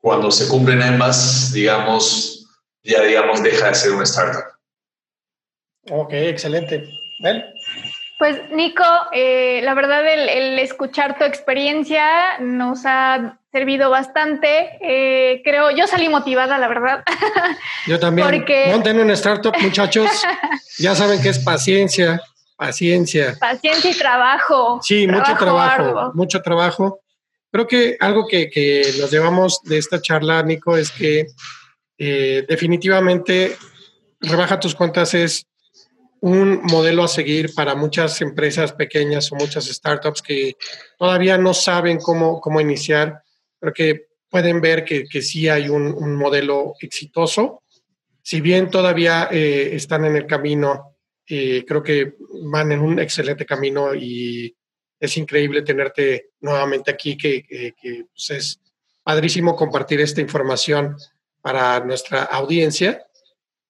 cuando 0.00 0.30
se 0.30 0.48
cumplen 0.48 0.82
ambas, 0.82 1.52
digamos, 1.52 2.46
ya 2.82 3.02
digamos, 3.02 3.42
deja 3.42 3.68
de 3.68 3.74
ser 3.74 3.92
una 3.92 4.04
startup. 4.04 4.44
Ok, 5.90 6.12
excelente. 6.12 6.88
¿Ven? 7.22 7.44
Pues 8.18 8.38
Nico, 8.50 8.84
eh, 9.12 9.60
la 9.62 9.72
verdad 9.72 10.06
el, 10.06 10.58
escuchar 10.58 11.16
tu 11.16 11.24
experiencia 11.24 12.38
nos 12.38 12.82
ha 12.84 13.38
servido 13.50 13.88
bastante. 13.88 14.78
Eh, 14.82 15.40
creo, 15.42 15.70
yo 15.70 15.86
salí 15.86 16.08
motivada, 16.10 16.58
la 16.58 16.68
verdad. 16.68 17.02
Yo 17.86 17.98
también. 17.98 18.28
Porque... 18.28 18.66
Monten 18.68 19.00
una 19.00 19.14
startup, 19.14 19.54
muchachos. 19.60 20.10
ya 20.78 20.94
saben 20.94 21.22
que 21.22 21.30
es 21.30 21.38
paciencia, 21.38 22.20
paciencia. 22.56 23.36
Paciencia 23.40 23.90
y 23.90 23.94
trabajo. 23.94 24.80
Sí, 24.82 25.06
mucho 25.06 25.34
trabajo, 25.36 26.12
mucho 26.14 26.42
trabajo. 26.42 27.00
Creo 27.52 27.66
que 27.66 27.96
algo 27.98 28.26
que, 28.26 28.48
que, 28.48 28.82
nos 28.98 29.10
llevamos 29.10 29.60
de 29.64 29.78
esta 29.78 30.00
charla, 30.00 30.42
Nico, 30.42 30.76
es 30.76 30.90
que 30.90 31.26
eh, 31.98 32.44
definitivamente 32.48 33.56
rebaja 34.20 34.60
tus 34.60 34.74
cuentas 34.74 35.14
es 35.14 35.46
un 36.20 36.62
modelo 36.62 37.02
a 37.02 37.08
seguir 37.08 37.54
para 37.54 37.74
muchas 37.74 38.20
empresas 38.20 38.72
pequeñas 38.72 39.32
o 39.32 39.36
muchas 39.36 39.66
startups 39.66 40.22
que 40.22 40.56
todavía 40.98 41.38
no 41.38 41.54
saben 41.54 41.98
cómo, 41.98 42.40
cómo 42.40 42.60
iniciar, 42.60 43.22
pero 43.58 43.72
que 43.72 44.06
pueden 44.28 44.60
ver 44.60 44.84
que, 44.84 45.04
que 45.04 45.22
sí 45.22 45.48
hay 45.48 45.68
un, 45.68 46.16
modelo 46.16 46.74
exitoso. 46.80 47.62
Si 48.22 48.40
bien 48.40 48.70
todavía 48.70 49.28
eh, 49.30 49.74
están 49.74 50.04
en 50.04 50.16
el 50.16 50.26
camino, 50.26 50.96
eh, 51.26 51.64
creo 51.66 51.82
que 51.82 52.14
van 52.44 52.70
en 52.72 52.80
un 52.80 52.98
excelente 52.98 53.44
camino 53.44 53.94
y 53.94 54.54
es 55.00 55.16
increíble 55.16 55.62
tenerte 55.62 56.30
nuevamente 56.40 56.90
aquí, 56.90 57.16
que, 57.16 57.74
pues, 58.12 58.30
es 58.30 58.60
padrísimo 59.02 59.56
compartir 59.56 60.00
esta 60.00 60.20
información 60.20 60.96
para 61.40 61.80
nuestra 61.80 62.22
audiencia. 62.22 63.06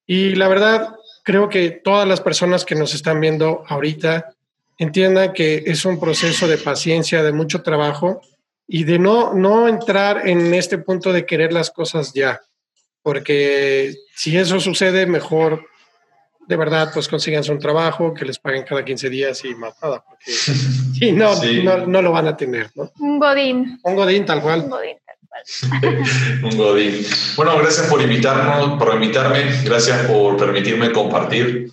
Y 0.07 0.35
la 0.35 0.49
verdad, 0.49 0.97
creo 1.23 1.49
que 1.49 1.71
todas 1.71 2.07
las 2.07 2.21
personas 2.21 2.65
que 2.65 2.75
nos 2.75 2.95
están 2.95 3.21
viendo 3.21 3.65
ahorita 3.69 4.35
entiendan 4.77 5.33
que 5.33 5.63
es 5.67 5.85
un 5.85 6.01
proceso 6.01 6.49
de 6.49 6.59
paciencia, 6.59 7.23
de 7.23 7.33
mucho 7.33 7.63
trabajo 7.63 8.21
y 8.67 8.85
de 8.85 8.99
no, 8.99 9.33
no 9.33 9.69
entrar 9.69 10.29
en 10.29 10.53
este 10.55 10.79
punto 10.79 11.13
de 11.13 11.27
querer 11.27 11.53
las 11.53 11.71
cosas 11.71 12.13
ya, 12.13 12.41
porque 13.03 13.95
si 14.15 14.37
eso 14.37 14.59
sucede, 14.59 15.07
mejor 15.07 15.70
de 16.51 16.57
verdad, 16.57 16.91
pues 16.93 17.07
consigan 17.07 17.45
un 17.49 17.61
trabajo, 17.61 18.13
que 18.13 18.25
les 18.25 18.41
paguen 18.41 18.65
cada 18.65 18.85
15 18.85 19.09
días 19.09 19.45
y 19.45 19.55
más 19.55 19.73
nada, 19.81 20.05
porque 20.05 20.33
si 20.33 21.13
no, 21.13 21.33
no, 21.63 21.87
no, 21.87 22.03
lo 22.03 22.11
van 22.11 22.27
a 22.27 22.37
tener. 22.37 22.71
¿no? 22.75 22.91
Un 22.99 23.21
godín. 23.21 23.79
Un 23.85 23.95
godín 23.95 24.27
tal 24.27 24.43
cual. 24.43 24.63
Un 24.63 24.71
godín 24.71 24.97
tal 25.07 25.79
cual. 25.81 26.03
un 26.43 26.59
godín. 26.59 27.07
Bueno, 27.37 27.57
gracias 27.59 27.87
por 27.87 28.03
invitarnos, 28.03 28.77
por 28.83 28.93
invitarme, 28.93 29.45
gracias 29.63 30.07
por 30.09 30.37
permitirme 30.37 30.91
compartir. 30.91 31.71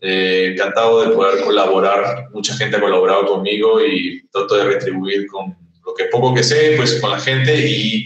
Eh, 0.00 0.50
encantado 0.52 1.08
de 1.08 1.16
poder 1.16 1.42
colaborar. 1.42 2.28
Mucha 2.34 2.54
gente 2.54 2.76
ha 2.76 2.80
colaborado 2.80 3.26
conmigo 3.26 3.80
y 3.80 4.28
trato 4.28 4.56
de 4.56 4.64
retribuir 4.64 5.26
con 5.26 5.56
lo 5.86 5.94
que 5.94 6.04
poco 6.04 6.34
que 6.34 6.44
sé, 6.44 6.74
pues 6.76 7.00
con 7.00 7.10
la 7.10 7.18
gente 7.18 7.66
y 7.66 8.04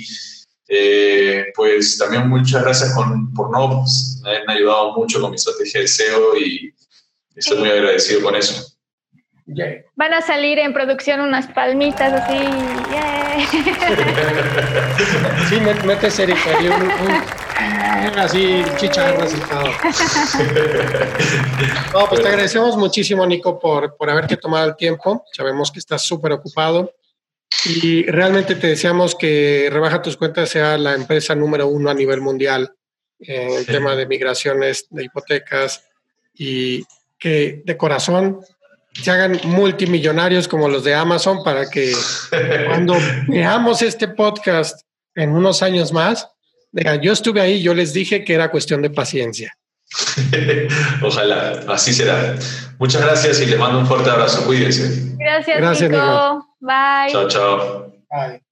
eh, 0.68 1.46
pues 1.56 1.98
también 1.98 2.28
muchas 2.28 2.62
gracias 2.62 2.94
con, 2.94 3.35
por 3.35 3.50
no, 3.50 3.85
me 4.22 4.37
han 4.37 4.50
ayudado 4.50 4.92
mucho 4.92 5.20
con 5.20 5.30
mi 5.30 5.37
estrategia 5.37 5.80
de 5.80 5.88
SEO 5.88 6.37
y 6.37 6.74
estoy 7.35 7.58
muy 7.58 7.70
agradecido 7.70 8.22
con 8.22 8.37
eso. 8.37 8.72
Van 9.96 10.14
a 10.14 10.22
salir 10.22 10.58
en 10.58 10.72
producción 10.72 11.20
unas 11.20 11.48
palmitas 11.48 12.12
así. 12.12 12.38
Yeah. 12.90 13.22
sí, 15.48 15.58
mete 15.85 16.11
serie, 16.11 16.37
un, 16.70 16.82
un, 16.82 18.18
así 18.18 18.62
chicharras 18.76 19.35
y 19.35 19.40
todo. 19.40 19.64
No, 21.92 22.06
pues 22.08 22.22
te 22.22 22.28
agradecemos 22.28 22.76
muchísimo, 22.76 23.26
Nico, 23.26 23.58
por, 23.58 23.96
por 23.96 24.08
haberte 24.08 24.37
tomado 24.37 24.68
el 24.68 24.76
tiempo. 24.76 25.24
Sabemos 25.32 25.70
que 25.70 25.78
estás 25.78 26.02
súper 26.02 26.32
ocupado. 26.32 26.94
Y 27.66 28.04
realmente 28.04 28.54
te 28.54 28.68
deseamos 28.68 29.14
que 29.14 29.68
Rebaja 29.70 30.00
tus 30.00 30.16
cuentas 30.16 30.48
sea 30.48 30.78
la 30.78 30.94
empresa 30.94 31.35
número 31.35 31.68
uno 31.68 31.90
a 31.90 31.94
nivel 31.94 32.22
mundial 32.22 32.74
en 33.23 33.53
el 33.53 33.66
tema 33.66 33.95
de 33.95 34.07
migraciones, 34.07 34.87
de 34.91 35.05
hipotecas 35.05 35.85
y 36.35 36.85
que 37.18 37.62
de 37.64 37.77
corazón 37.77 38.41
se 38.93 39.11
hagan 39.11 39.41
multimillonarios 39.45 40.49
como 40.49 40.68
los 40.68 40.85
de 40.85 40.95
Amazon 40.95 41.43
para 41.45 41.68
que 41.70 41.93
cuando 42.66 42.97
veamos 43.29 43.83
este 43.83 44.09
podcast 44.09 44.81
en 45.14 45.31
unos 45.31 45.62
años 45.62 45.93
más, 45.93 46.29
digan, 46.73 47.01
yo 47.01 47.12
estuve 47.12 47.41
ahí, 47.41 47.62
yo 47.62 47.75
les 47.75 47.93
dije 47.93 48.25
que 48.25 48.35
era 48.35 48.51
cuestión 48.51 48.83
de 48.83 48.91
paciencia. 48.91 49.57
Ojalá, 51.03 51.64
así 51.68 51.93
será. 51.93 52.35
Muchas 52.79 53.03
gracias 53.03 53.41
y 53.41 53.47
les 53.47 53.59
mando 53.59 53.79
un 53.79 53.87
fuerte 53.87 54.11
abrazo. 54.11 54.45
Cuídense. 54.47 55.14
Gracias, 55.18 55.59
gracias 55.59 55.91
Nico. 55.91 56.47
Bye. 56.61 57.12
Chao, 57.12 57.29
chao. 57.29 57.93
Bye. 58.11 58.43